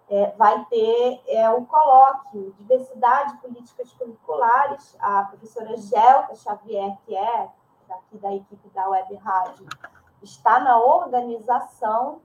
é, 0.09 0.31
vai 0.31 0.65
ter 0.65 1.21
é, 1.27 1.49
o 1.51 1.63
colóquio 1.65 2.53
Diversidade 2.57 3.37
Políticas 3.37 3.93
Curriculares, 3.93 4.97
a 4.99 5.23
professora 5.23 5.77
Gelta 5.77 6.35
Xavier, 6.35 6.97
que 7.05 7.15
é 7.15 7.49
daqui 7.87 8.17
da 8.17 8.33
equipe 8.33 8.69
da 8.69 8.89
Web 8.89 9.15
Rádio, 9.15 9.67
está 10.23 10.59
na 10.59 10.79
organização 10.79 12.21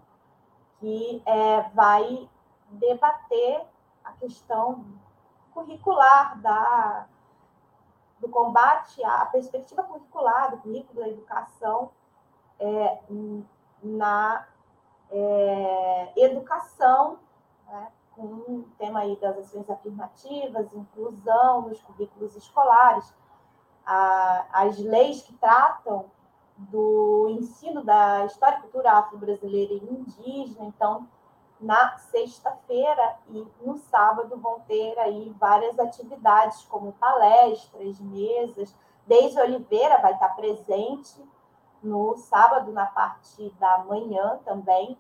que 0.81 1.23
é, 1.27 1.63
vai 1.75 2.29
debater 2.71 3.63
a 4.03 4.13
questão 4.13 4.85
curricular 5.55 6.39
da, 6.41 7.07
do 8.21 8.29
combate 8.29 9.03
à 9.05 9.25
perspectiva 9.27 9.83
curricular 9.85 10.51
do 10.51 10.59
currículo 10.59 11.01
da 11.01 11.09
educação 11.09 11.91
é, 12.59 12.99
na 13.83 14.47
é, 15.11 16.13
educação 16.17 17.19
né, 17.67 17.89
com 18.15 18.23
o 18.23 18.69
tema 18.79 19.01
aí 19.01 19.17
das 19.17 19.39
ações 19.39 19.69
afirmativas, 19.71 20.73
inclusão 20.73 21.63
nos 21.63 21.81
currículos 21.83 22.37
escolares, 22.37 23.13
a, 23.87 24.47
as 24.53 24.79
leis 24.79 25.23
que 25.23 25.35
tratam 25.35 26.07
do 26.57 27.29
ensino 27.31 27.83
da 27.83 28.25
história 28.27 28.59
e 28.59 28.61
cultura 28.63 28.93
afro-brasileira 28.93 29.75
e 29.75 29.85
indígena. 29.85 30.67
Então, 30.67 31.09
na 31.65 31.97
sexta-feira 31.97 33.17
e 33.31 33.47
no 33.63 33.79
sábado 33.79 34.37
vão 34.37 34.61
ter 34.61 34.99
aí 34.99 35.35
várias 35.41 35.79
atividades, 35.79 36.63
como 36.65 36.93
palestras, 36.93 37.99
mesas. 38.01 38.75
Deise 39.07 39.41
Oliveira 39.41 39.99
vai 39.99 40.13
estar 40.13 40.29
presente 40.37 41.23
no 41.83 42.17
sábado, 42.17 42.71
na 42.73 42.87
parte 42.87 43.51
da 43.59 43.79
manhã 43.85 44.39
também, 44.45 44.97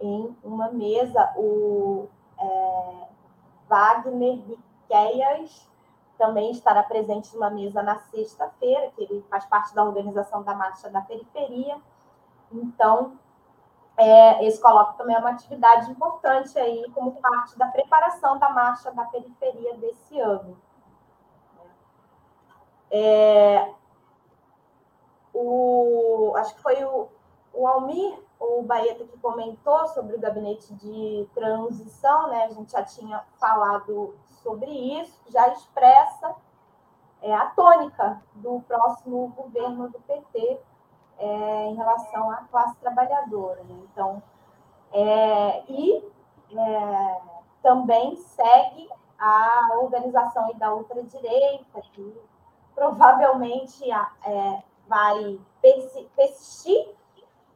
em 0.00 0.36
uma 0.42 0.70
mesa, 0.70 1.32
o 1.36 2.08
é, 2.38 3.08
Wagner 3.68 4.40
Riqueias 4.46 5.68
também 6.18 6.50
estará 6.50 6.82
presente 6.82 7.34
numa 7.34 7.50
mesa 7.50 7.82
na 7.82 7.98
sexta-feira, 7.98 8.90
que 8.92 9.02
ele 9.02 9.24
faz 9.30 9.44
parte 9.46 9.74
da 9.74 9.84
organização 9.84 10.42
da 10.42 10.54
Marcha 10.54 10.88
da 10.88 11.00
Periferia. 11.00 11.76
Então, 12.52 13.18
é, 13.96 14.44
esse 14.44 14.60
colóquio 14.60 14.96
também 14.96 15.14
é 15.14 15.18
uma 15.18 15.30
atividade 15.30 15.90
importante 15.90 16.58
aí, 16.58 16.90
como 16.92 17.20
parte 17.20 17.56
da 17.56 17.66
preparação 17.68 18.38
da 18.38 18.50
Marcha 18.50 18.90
da 18.90 19.04
Periferia 19.04 19.74
desse 19.74 20.18
ano. 20.18 20.58
É, 22.90 23.72
o, 25.32 26.32
acho 26.36 26.54
que 26.54 26.62
foi 26.62 26.84
o, 26.84 27.08
o 27.52 27.66
Almir 27.66 28.24
o 28.44 28.62
Baeta 28.62 29.04
que 29.04 29.18
comentou 29.18 29.86
sobre 29.88 30.16
o 30.16 30.20
gabinete 30.20 30.72
de 30.74 31.28
transição, 31.34 32.28
né? 32.28 32.44
A 32.44 32.50
gente 32.50 32.72
já 32.72 32.82
tinha 32.82 33.24
falado 33.38 34.14
sobre 34.42 34.70
isso, 34.70 35.18
já 35.28 35.48
expressa 35.48 36.34
é, 37.22 37.34
a 37.34 37.46
tônica 37.46 38.22
do 38.34 38.60
próximo 38.66 39.28
governo 39.28 39.88
do 39.88 39.98
PT 40.00 40.60
é, 41.18 41.66
em 41.66 41.74
relação 41.74 42.30
à 42.30 42.36
classe 42.50 42.76
trabalhadora. 42.76 43.62
Né? 43.64 43.76
Então, 43.92 44.22
é, 44.92 45.62
e 45.68 46.04
é, 46.56 47.20
também 47.62 48.16
segue 48.16 48.88
a 49.18 49.78
organização 49.80 50.52
da 50.54 50.74
ultradireita, 50.74 51.80
que 51.92 52.20
provavelmente 52.74 53.90
é, 53.90 54.62
vai 54.86 55.38
persistir 56.16 56.94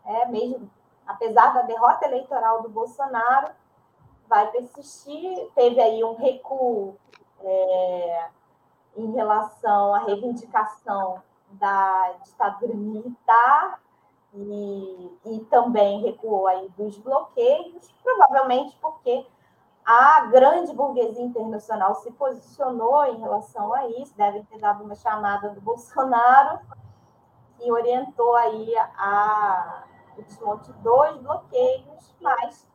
é, 0.08 0.24
mesmo 0.26 0.70
apesar 1.06 1.54
da 1.54 1.62
derrota 1.62 2.06
eleitoral 2.06 2.62
do 2.62 2.68
Bolsonaro, 2.68 3.50
vai 4.28 4.50
persistir. 4.50 5.50
Teve 5.54 5.80
aí 5.80 6.04
um 6.04 6.14
recuo 6.14 6.96
é, 7.40 8.28
em 8.96 9.12
relação 9.12 9.94
à 9.94 10.00
reivindicação 10.00 11.22
da 11.52 12.12
ditadura 12.24 12.74
militar 12.74 13.80
e, 14.34 15.18
e 15.24 15.40
também 15.50 16.02
recuou 16.02 16.46
aí 16.46 16.68
dos 16.76 16.98
bloqueios, 16.98 17.92
provavelmente 18.02 18.76
porque 18.80 19.26
a 19.84 20.26
grande 20.26 20.74
burguesia 20.74 21.24
internacional 21.24 21.94
se 21.96 22.10
posicionou 22.12 23.06
em 23.06 23.20
relação 23.20 23.72
a 23.72 23.88
isso, 23.88 24.14
devem 24.16 24.44
ter 24.44 24.58
dado 24.58 24.84
uma 24.84 24.94
chamada 24.94 25.48
do 25.50 25.60
Bolsonaro 25.62 26.60
e 27.60 27.72
orientou 27.72 28.36
aí 28.36 28.76
a, 28.76 29.84
o 30.16 30.22
desmonte 30.22 30.70
dos 30.72 31.16
bloqueios, 31.22 32.14
mas 32.20 32.68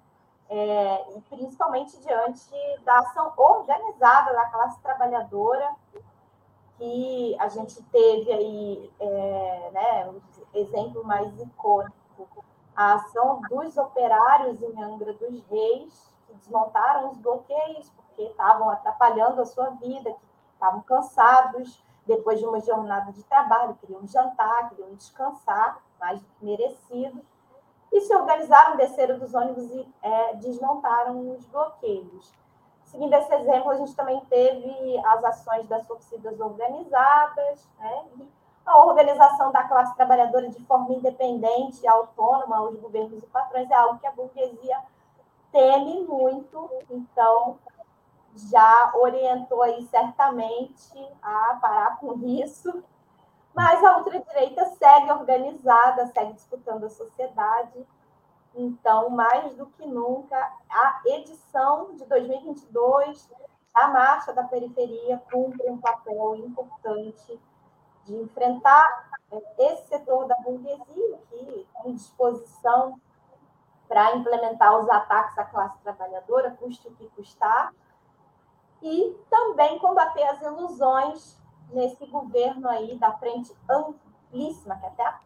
é, 0.50 1.06
principalmente 1.30 1.98
diante 2.02 2.52
da 2.84 3.00
ação 3.00 3.32
organizada 3.38 4.34
da 4.34 4.46
classe 4.48 4.82
trabalhadora, 4.82 5.70
que 6.78 7.36
a 7.40 7.48
gente 7.48 7.82
teve 7.84 8.32
aí, 8.32 8.92
é, 9.00 9.72
né, 9.72 10.10
o 10.10 10.58
exemplo 10.58 11.04
mais 11.04 11.40
icônico, 11.40 11.94
a 12.76 12.96
ação 12.96 13.42
dos 13.50 13.78
operários 13.78 14.62
em 14.62 14.84
Angra 14.84 15.14
dos 15.14 15.44
Reis, 15.48 16.14
que 16.28 16.34
desmontaram 16.36 17.12
os 17.12 17.18
bloqueios 17.18 17.90
porque 17.92 18.24
estavam 18.24 18.70
atrapalhando 18.70 19.42
a 19.42 19.46
sua 19.46 19.70
vida, 19.72 20.16
estavam 20.54 20.82
cansados. 20.82 21.84
Depois 22.06 22.38
de 22.38 22.46
uma 22.46 22.60
jornada 22.60 23.14
de 23.14 23.24
trabalho, 23.24 23.78
queriam 23.80 24.06
jantar, 24.06 24.70
queriam 24.70 24.94
descansar, 24.94 25.82
mais 25.98 26.20
do 26.20 26.28
que 26.28 26.46
merecido. 26.46 27.24
E 27.94 28.02
se 28.02 28.14
organizaram, 28.14 28.76
desceram 28.76 29.20
dos 29.20 29.34
ônibus 29.34 29.72
e 29.72 29.88
é, 30.02 30.36
desmontaram 30.36 31.32
os 31.32 31.46
bloqueios. 31.46 32.34
Seguindo 32.94 33.14
esse 33.16 33.34
exemplo, 33.34 33.72
a 33.72 33.76
gente 33.76 33.96
também 33.96 34.20
teve 34.30 35.02
as 35.04 35.24
ações 35.24 35.68
das 35.68 35.84
torcidas 35.88 36.40
organizadas, 36.40 37.68
né? 37.80 38.06
a 38.64 38.86
organização 38.86 39.52
da 39.52 39.64
classe 39.64 39.96
trabalhadora 39.96 40.48
de 40.48 40.64
forma 40.66 40.94
independente 40.94 41.82
e 41.82 41.88
autônoma, 41.88 42.62
os 42.62 42.80
governos 42.80 43.24
e 43.24 43.26
patrões, 43.26 43.68
é 43.72 43.74
algo 43.74 43.98
que 43.98 44.06
a 44.06 44.12
burguesia 44.12 44.78
teme 45.52 46.04
muito, 46.04 46.70
então 46.88 47.58
já 48.36 48.92
orientou 48.94 49.64
aí 49.64 49.84
certamente 49.88 50.96
a 51.24 51.58
parar 51.60 51.98
com 52.00 52.14
isso. 52.24 52.84
Mas 53.56 53.84
a 53.84 53.98
ultradireita 53.98 54.66
segue 54.66 55.12
organizada, 55.12 56.06
segue 56.14 56.34
disputando 56.34 56.84
a 56.84 56.90
sociedade. 56.92 57.88
Então, 58.56 59.10
mais 59.10 59.56
do 59.56 59.66
que 59.66 59.86
nunca, 59.86 60.38
a 60.70 61.02
edição 61.06 61.96
de 61.96 62.06
2022 62.06 63.30
a 63.74 63.88
Marcha 63.88 64.32
da 64.32 64.44
Periferia 64.44 65.22
cumpre 65.32 65.68
um 65.70 65.80
papel 65.80 66.36
importante 66.36 67.40
de 68.06 68.16
enfrentar 68.16 69.10
é, 69.32 69.72
esse 69.72 69.88
setor 69.88 70.28
da 70.28 70.36
burguesia 70.36 71.18
que, 71.30 71.68
em 71.86 71.96
disposição 71.96 73.00
para 73.88 74.16
implementar 74.16 74.78
os 74.78 74.90
ataques 74.90 75.38
à 75.38 75.46
classe 75.46 75.78
trabalhadora, 75.80 76.52
custe 76.52 76.88
o 76.88 76.96
que 76.96 77.10
custar, 77.10 77.74
e 78.82 79.18
também 79.30 79.80
combater 79.80 80.24
as 80.24 80.42
ilusões 80.42 81.40
nesse 81.70 82.06
governo 82.06 82.70
aí 82.70 82.98
da 82.98 83.14
frente 83.14 83.56
amplíssima, 83.70 84.78
que 84.78 84.86
até 84.86 85.06
a 85.06 85.20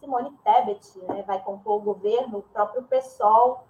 Simone 0.00 0.36
Tebet 0.42 0.98
né, 1.04 1.22
vai 1.22 1.40
compor 1.42 1.76
o 1.76 1.80
governo, 1.80 2.38
o 2.38 2.42
próprio 2.42 2.82
PSOL 2.84 3.64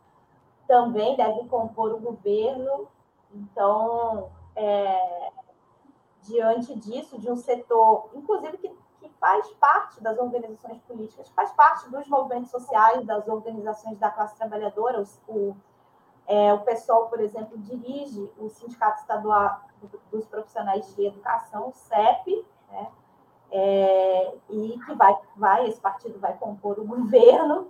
também 0.66 1.16
deve 1.16 1.47
compor 1.49 1.93
o 1.93 1.99
governo. 1.99 2.88
Então, 3.35 4.31
é, 4.55 5.33
diante 6.23 6.75
disso, 6.79 7.19
de 7.19 7.31
um 7.31 7.37
setor, 7.37 8.09
inclusive 8.14 8.57
que, 8.59 8.69
que 9.01 9.09
faz 9.21 9.49
parte 9.55 10.01
das 10.01 10.16
organizações 10.19 10.81
políticas, 10.83 11.29
faz 11.31 11.53
parte 11.53 11.90
dos 11.90 12.07
movimentos 12.09 12.51
sociais, 12.51 13.05
das 13.05 13.27
organizações 13.27 13.99
da 13.99 14.11
classe 14.11 14.37
trabalhadora, 14.37 15.05
o, 15.29 15.57
é, 16.27 16.53
o 16.55 16.61
pessoal, 16.61 17.09
por 17.09 17.21
exemplo, 17.21 17.59
dirige 17.59 18.31
o 18.38 18.49
Sindicato 18.49 19.01
Estadual 19.01 19.62
dos 20.12 20.27
Profissionais 20.27 20.95
de 20.95 21.07
Educação, 21.07 21.69
o 21.69 21.73
CEP, 21.73 22.47
né? 22.71 22.90
É, 23.52 24.34
e 24.48 24.78
que 24.86 24.94
vai, 24.94 25.16
vai, 25.36 25.68
esse 25.68 25.80
partido 25.80 26.18
vai 26.20 26.36
compor 26.36 26.78
o 26.78 26.84
governo. 26.84 27.68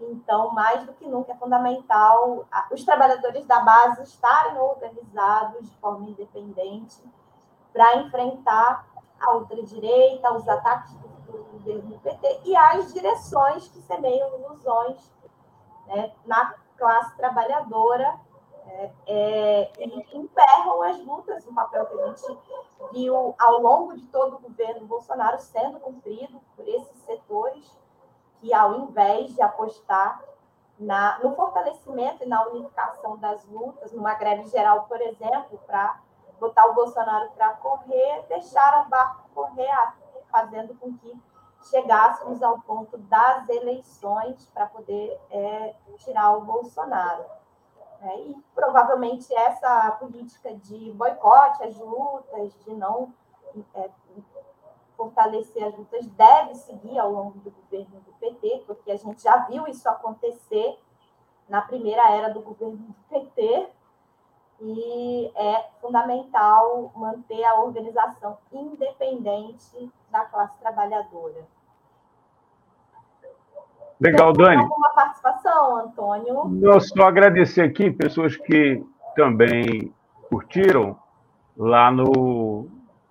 Então, 0.00 0.52
mais 0.52 0.84
do 0.84 0.92
que 0.92 1.06
nunca, 1.06 1.32
é 1.32 1.36
fundamental 1.36 2.46
os 2.70 2.84
trabalhadores 2.84 3.46
da 3.46 3.60
base 3.60 4.02
estarem 4.02 4.58
organizados 4.58 5.70
de 5.70 5.76
forma 5.76 6.06
independente 6.08 7.00
para 7.72 7.96
enfrentar 7.98 8.86
a 9.20 9.34
ultradireita, 9.34 10.32
os 10.32 10.46
ataques 10.48 10.92
do 10.94 11.38
governo 11.52 11.90
do 11.90 11.98
PT 12.00 12.40
e 12.44 12.56
as 12.56 12.92
direções 12.92 13.68
que 13.68 13.80
semeiam 13.82 14.38
ilusões 14.38 15.12
né, 15.86 16.12
na 16.26 16.54
classe 16.76 17.16
trabalhadora 17.16 18.18
é, 18.74 18.90
é, 19.06 19.72
e 19.78 20.16
emperram 20.16 20.82
as 20.82 20.98
lutas, 21.04 21.46
um 21.46 21.54
papel 21.54 21.86
que 21.86 22.00
a 22.00 22.06
gente 22.08 22.38
viu 22.92 23.34
ao 23.38 23.60
longo 23.60 23.96
de 23.96 24.04
todo 24.06 24.36
o 24.36 24.40
governo 24.40 24.86
Bolsonaro 24.86 25.38
sendo 25.38 25.78
cumprido 25.78 26.40
por 26.56 26.66
esses 26.66 26.98
setores 27.02 27.64
que, 28.40 28.52
ao 28.52 28.74
invés 28.80 29.34
de 29.34 29.42
apostar 29.42 30.22
na, 30.78 31.20
no 31.20 31.34
fortalecimento 31.36 32.24
e 32.24 32.26
na 32.26 32.44
unificação 32.48 33.16
das 33.18 33.44
lutas, 33.46 33.92
numa 33.92 34.14
greve 34.14 34.48
geral, 34.48 34.84
por 34.84 35.00
exemplo, 35.00 35.58
para 35.66 36.00
botar 36.40 36.66
o 36.66 36.74
Bolsonaro 36.74 37.30
para 37.30 37.50
correr, 37.54 38.24
deixaram 38.28 38.86
o 38.86 38.88
barco 38.88 39.28
correr, 39.34 39.92
fazendo 40.30 40.74
com 40.74 40.92
que 40.98 41.16
chegássemos 41.70 42.42
ao 42.42 42.60
ponto 42.60 42.98
das 42.98 43.48
eleições 43.48 44.44
para 44.52 44.66
poder 44.66 45.18
é, 45.30 45.74
tirar 45.98 46.36
o 46.36 46.40
Bolsonaro. 46.40 47.24
É, 48.02 48.20
e 48.20 48.36
provavelmente 48.54 49.34
essa 49.34 49.92
política 49.92 50.54
de 50.54 50.92
boicote 50.92 51.62
às 51.62 51.76
lutas, 51.78 52.52
de 52.64 52.74
não 52.74 53.12
é, 53.74 53.88
fortalecer 54.96 55.64
as 55.64 55.76
lutas, 55.76 56.06
deve 56.08 56.54
seguir 56.54 56.98
ao 56.98 57.10
longo 57.10 57.38
do 57.38 57.50
governo 57.50 58.00
do 58.00 58.12
PT, 58.20 58.64
porque 58.66 58.90
a 58.90 58.96
gente 58.96 59.22
já 59.22 59.38
viu 59.46 59.66
isso 59.66 59.88
acontecer 59.88 60.78
na 61.48 61.62
primeira 61.62 62.10
era 62.10 62.28
do 62.28 62.40
governo 62.40 62.76
do 62.76 62.94
PT, 63.08 63.70
e 64.60 65.32
é 65.34 65.68
fundamental 65.80 66.92
manter 66.94 67.44
a 67.44 67.60
organização 67.60 68.38
independente 68.52 69.90
da 70.10 70.24
classe 70.24 70.58
trabalhadora. 70.58 71.46
Legal, 74.00 74.32
Dani. 74.32 74.62
Alguma 74.62 74.90
participação, 74.90 75.76
Antônio? 75.78 76.60
Eu 76.62 76.80
só 76.80 77.04
agradecer 77.04 77.62
aqui 77.62 77.90
pessoas 77.90 78.36
que 78.36 78.82
também 79.14 79.92
curtiram 80.28 80.98
lá 81.56 81.90
no, 81.90 82.68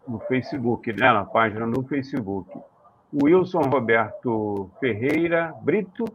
no 0.07 0.19
Facebook, 0.19 0.91
né, 0.91 1.11
na 1.11 1.25
página 1.25 1.65
no 1.65 1.83
Facebook. 1.83 2.51
Wilson 3.13 3.61
Roberto 3.61 4.69
Ferreira 4.79 5.53
Brito, 5.61 6.05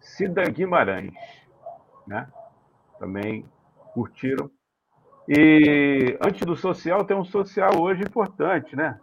Cida 0.00 0.42
Guimarães, 0.50 1.14
né? 2.06 2.28
Também 2.98 3.44
curtiram. 3.94 4.50
E 5.28 6.18
antes 6.20 6.44
do 6.44 6.56
social, 6.56 7.04
tem 7.04 7.16
um 7.16 7.24
social 7.24 7.80
hoje 7.80 8.02
importante, 8.02 8.74
né? 8.74 8.98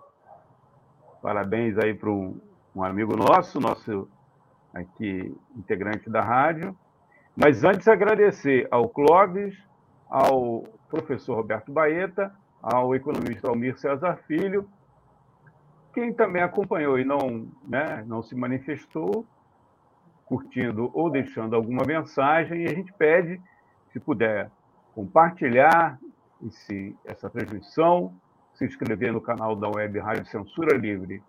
Parabéns 1.21 1.77
aí 1.77 1.93
para 1.93 2.09
um, 2.09 2.39
um 2.75 2.83
amigo 2.83 3.15
nosso, 3.15 3.59
nosso 3.61 4.09
aqui 4.73 5.35
integrante 5.55 6.09
da 6.09 6.21
rádio. 6.21 6.75
Mas 7.35 7.63
antes 7.63 7.87
agradecer 7.87 8.67
ao 8.69 8.89
Clóvis, 8.89 9.57
ao 10.09 10.63
professor 10.89 11.35
Roberto 11.35 11.71
Baeta, 11.71 12.33
ao 12.61 12.93
economista 12.95 13.47
Almir 13.47 13.77
César 13.77 14.17
Filho, 14.27 14.69
quem 15.93 16.13
também 16.13 16.41
acompanhou 16.41 16.99
e 16.99 17.05
não, 17.05 17.47
né, 17.67 18.03
não 18.05 18.21
se 18.21 18.35
manifestou, 18.35 19.25
curtindo 20.25 20.91
ou 20.93 21.09
deixando 21.09 21.55
alguma 21.55 21.83
mensagem, 21.85 22.63
e 22.63 22.65
a 22.65 22.73
gente 22.73 22.93
pede, 22.93 23.41
se 23.91 23.99
puder, 23.99 24.51
compartilhar 24.93 25.97
esse, 26.45 26.95
essa 27.05 27.29
transmissão, 27.29 28.13
se 28.53 28.65
inscrever 28.65 29.11
no 29.11 29.21
canal 29.21 29.55
da 29.55 29.69
Web 29.69 29.97
Rádio 29.99 30.25
Censura 30.25 30.77
Livre 30.77 31.23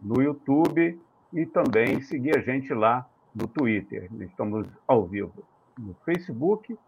no 0.00 0.22
YouTube 0.22 1.00
e 1.34 1.44
também 1.44 2.00
seguir 2.00 2.38
a 2.38 2.40
gente 2.40 2.72
lá 2.72 3.06
no 3.34 3.48
Twitter. 3.48 4.08
Estamos 4.20 4.66
ao 4.86 5.04
vivo 5.04 5.44
no 5.76 5.94
Facebook, 6.04 6.78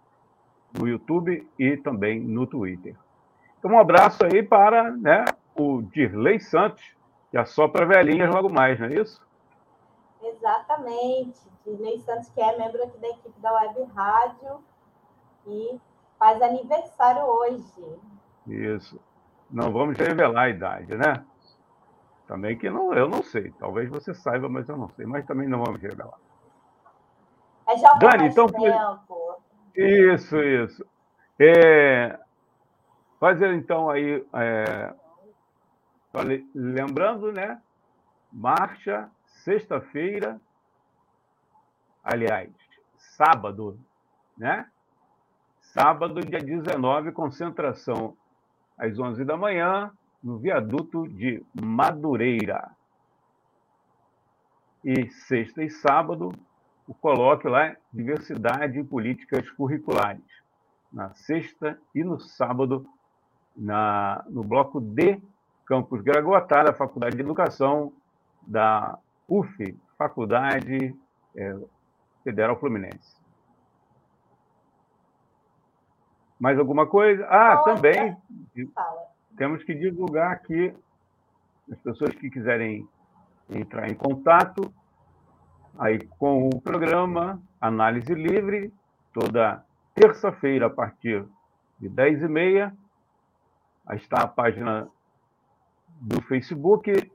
no 0.79 0.87
YouTube 0.87 1.47
e 1.59 1.77
também 1.77 2.21
no 2.21 2.47
Twitter. 2.47 2.95
Então, 3.59 3.73
um 3.73 3.79
abraço 3.79 4.25
aí 4.25 4.43
para 4.43 4.93
né, 4.93 5.25
o 5.57 5.83
Dirley 5.83 6.39
Santos, 6.39 6.85
que 7.31 7.45
só 7.47 7.67
para 7.67 7.85
velhinhas 7.85 8.33
logo 8.33 8.49
mais, 8.49 8.79
não 8.79 8.87
é 8.87 8.95
isso? 8.95 9.21
Exatamente. 10.23 11.41
Dirley 11.67 11.99
Santos, 11.99 12.29
que 12.31 12.41
é 12.41 12.57
membro 12.57 12.85
aqui 12.85 12.99
da 12.99 13.09
equipe 13.09 13.41
da 13.41 13.53
Web 13.53 13.83
Rádio 13.95 14.61
e 15.49 15.81
faz 16.19 16.41
aniversário 16.41 17.23
hoje. 17.23 17.99
Isso. 18.47 19.01
Não 19.51 19.73
vamos 19.73 19.99
revelar 19.99 20.43
a 20.43 20.49
idade, 20.49 20.95
né? 20.95 21.25
Também 22.27 22.59
que 22.59 22.69
não, 22.69 22.93
eu 22.93 23.09
não 23.09 23.23
sei. 23.23 23.53
Talvez 23.53 23.89
você 23.89 24.13
saiba, 24.13 24.49
mas 24.49 24.69
eu 24.69 24.77
não 24.77 24.89
sei. 24.91 25.07
Mas 25.07 25.25
também 25.27 25.49
não 25.49 25.63
vamos 25.63 25.81
revelar. 25.81 26.19
É 27.69 27.77
já 27.77 27.93
Dani, 27.95 28.29
então 28.29 28.47
tempo. 28.47 29.41
Isso, 29.75 30.37
isso. 30.43 30.87
É... 31.39 32.19
Fazer 33.21 33.53
então 33.55 33.89
aí. 33.89 34.27
É... 34.33 34.95
Lembrando, 36.55 37.31
né? 37.31 37.61
Marcha, 38.33 39.11
sexta-feira. 39.27 40.41
Aliás, 42.03 42.51
sábado, 42.97 43.79
né? 44.37 44.69
Sábado, 45.61 46.21
dia 46.21 46.39
19, 46.39 47.13
concentração 47.13 48.17
às 48.79 48.99
11 48.99 49.25
da 49.25 49.37
manhã, 49.37 49.93
no 50.23 50.39
viaduto 50.39 51.07
de 51.09 51.45
Madureira. 51.55 52.71
E 54.85 55.09
sexta 55.11 55.63
e 55.63 55.71
sábado, 55.71 56.33
o 56.87 56.95
colóquio 56.95 57.51
lá, 57.51 57.77
Diversidade 57.93 58.79
em 58.79 58.85
Políticas 58.85 59.51
Curriculares. 59.51 60.25
Na 60.93 61.13
sexta 61.15 61.79
e 61.95 62.05
no 62.05 62.19
sábado, 62.21 62.87
na, 63.57 64.25
no 64.29 64.43
bloco 64.43 64.81
D, 64.81 65.21
Campus 65.65 66.01
Gragoatá, 66.03 66.63
da 66.63 66.73
Faculdade 66.73 67.17
de 67.17 67.23
Educação 67.23 67.93
da 68.47 68.99
UF, 69.29 69.77
Faculdade 69.99 70.95
é, 71.35 71.57
Federal 72.23 72.59
Fluminense. 72.59 73.17
Mais 76.39 76.59
alguma 76.59 76.87
coisa? 76.87 77.27
Ah, 77.27 77.57
também 77.65 78.17
temos 79.37 79.63
que 79.63 79.75
divulgar 79.75 80.33
aqui 80.33 80.75
as 81.71 81.79
pessoas 81.81 82.15
que 82.15 82.31
quiserem 82.31 82.89
entrar 83.51 83.91
em 83.91 83.95
contato 83.95 84.73
aí 85.79 85.99
com 86.19 86.49
o 86.49 86.61
programa 86.61 87.41
Análise 87.61 88.15
Livre, 88.15 88.73
toda 89.13 89.65
terça-feira, 89.95 90.67
a 90.67 90.71
partir 90.71 91.25
de 91.79 91.89
10h30. 91.89 92.73
Está 93.93 94.23
a 94.23 94.29
página 94.29 94.89
do 96.01 96.21
Facebook, 96.23 97.11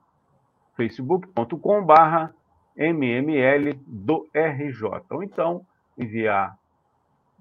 facebook.com.br 0.76 2.34
MML 2.78 3.74
do 3.86 4.30
RJ. 4.34 5.05
Ou 5.09 5.24
então, 5.24 5.65
enviar 5.97 6.57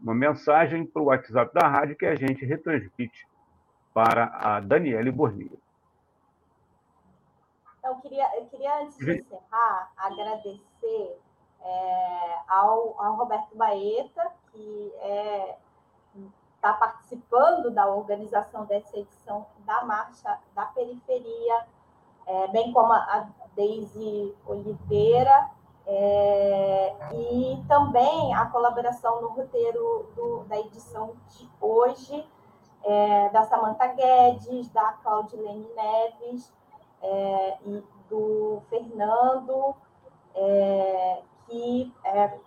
uma 0.03 0.14
mensagem 0.14 0.85
para 0.85 1.03
o 1.03 1.07
WhatsApp 1.07 1.55
da 1.55 1.68
rádio 1.68 1.97
que 1.97 2.07
a 2.07 2.16
gente 2.16 2.45
retransmite 2.45 3.30
para 3.93 4.26
a 4.34 4.61
Daniele 4.61 5.11
Bornia. 5.11 5.51
Então, 7.78 7.93
eu 7.93 7.97
queria, 8.01 8.38
eu 8.38 8.47
queria 8.47 8.82
antes 8.82 8.97
de 8.99 9.18
encerrar, 9.18 9.91
agradecer 9.97 11.18
é, 11.62 12.38
ao, 12.49 12.95
ao 13.03 13.16
Roberto 13.16 13.57
Baeta, 13.57 14.30
que 14.53 14.93
está 14.95 15.07
é, 15.07 15.59
tá 16.61 16.72
participando 16.74 17.70
da 17.70 17.86
organização 17.86 18.64
dessa 18.66 18.97
edição 18.99 19.47
da 19.64 19.84
Marcha 19.84 20.38
da 20.55 20.66
Periferia, 20.66 21.66
é, 22.26 22.49
bem 22.49 22.72
como 22.72 22.93
a 22.93 23.28
Deise 23.57 24.34
Oliveira, 24.47 25.51
é, 25.86 26.95
e 27.12 27.64
também 27.66 28.34
a 28.34 28.47
colaboração 28.47 29.20
no 29.22 29.28
roteiro 29.28 30.12
do, 30.14 30.45
da 30.45 30.59
edição 30.61 31.16
de 31.28 31.49
hoje, 31.61 32.24
é, 32.85 33.28
da 33.31 33.43
Samantha 33.45 33.87
Guedes, 33.89 34.68
da 34.70 34.93
Claudilene 35.03 35.68
Neves 35.74 36.53
é, 37.03 37.59
e 37.66 37.85
do 38.09 38.62
Fernando, 38.68 39.74
é, 40.35 41.22
que 41.47 41.93
é, 42.05 42.39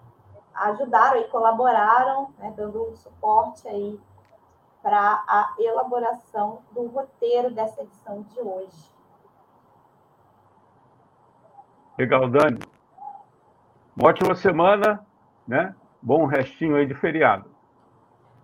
ajudaram 0.53 1.19
e 1.19 1.27
colaboraram, 1.29 2.34
né, 2.38 2.53
dando 2.55 2.95
suporte 2.95 3.67
aí 3.67 3.99
para 4.81 5.23
a 5.27 5.55
elaboração 5.59 6.61
do 6.71 6.88
roteiro 6.88 7.51
dessa 7.51 7.81
edição 7.81 8.21
de 8.23 8.39
hoje. 8.41 8.93
Legal, 11.97 12.29
Dani. 12.29 12.59
Uma 13.95 14.09
ótima 14.09 14.36
semana, 14.36 15.05
né? 15.47 15.75
Bom 16.01 16.25
restinho 16.25 16.75
aí 16.75 16.86
de 16.86 16.95
feriado. 16.95 17.53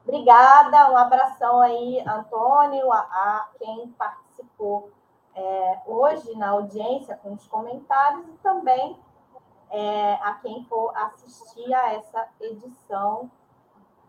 Obrigada, 0.09 0.91
um 0.91 0.97
abração 0.97 1.61
aí, 1.61 1.99
Antônio, 1.99 2.91
a, 2.91 2.97
a 2.97 3.49
quem 3.59 3.89
participou 3.89 4.89
é, 5.35 5.81
hoje 5.85 6.35
na 6.35 6.49
audiência 6.49 7.15
com 7.17 7.33
os 7.33 7.45
comentários 7.47 8.27
e 8.27 8.31
também 8.41 8.99
é, 9.69 10.13
a 10.15 10.33
quem 10.41 10.63
for 10.63 10.97
assistir 10.97 11.71
a 11.75 11.93
essa 11.93 12.27
edição 12.41 13.29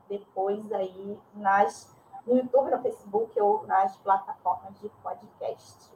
depois 0.08 0.72
aí 0.72 1.20
nas, 1.34 1.94
no 2.26 2.38
YouTube, 2.38 2.70
no 2.70 2.80
Facebook 2.80 3.38
ou 3.38 3.66
nas 3.66 3.94
plataformas 3.98 4.80
de 4.80 4.88
podcast. 5.02 5.92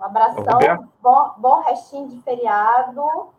Um 0.00 0.04
abração, 0.04 0.88
bom, 1.00 1.34
bom 1.38 1.60
restinho 1.60 2.08
de 2.08 2.20
feriado. 2.22 3.30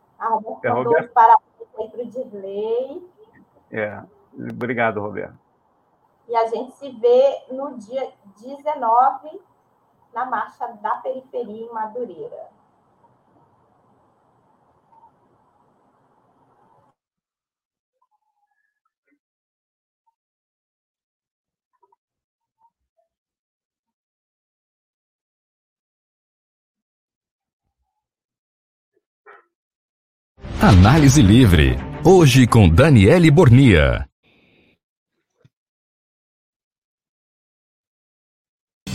É, 0.64 1.08
parabéns 1.08 1.46
aí 1.78 1.90
para 1.90 2.02
o 2.04 2.06
Dirley. 2.06 3.12
É, 3.70 4.02
obrigado, 4.38 5.02
Roberto. 5.02 5.38
E 6.28 6.36
a 6.36 6.48
gente 6.48 6.74
se 6.76 6.90
vê 6.90 7.46
no 7.52 7.78
dia 7.78 8.12
19 8.38 9.42
na 10.14 10.26
Marcha 10.26 10.68
da 10.82 10.96
Periferia 10.98 11.66
em 11.66 11.74
Madureira. 11.74 12.56
Análise 30.62 31.22
Livre. 31.22 31.78
Hoje 32.04 32.48
com 32.48 32.68
Daniele 32.68 33.30
Bornia. 33.30 34.08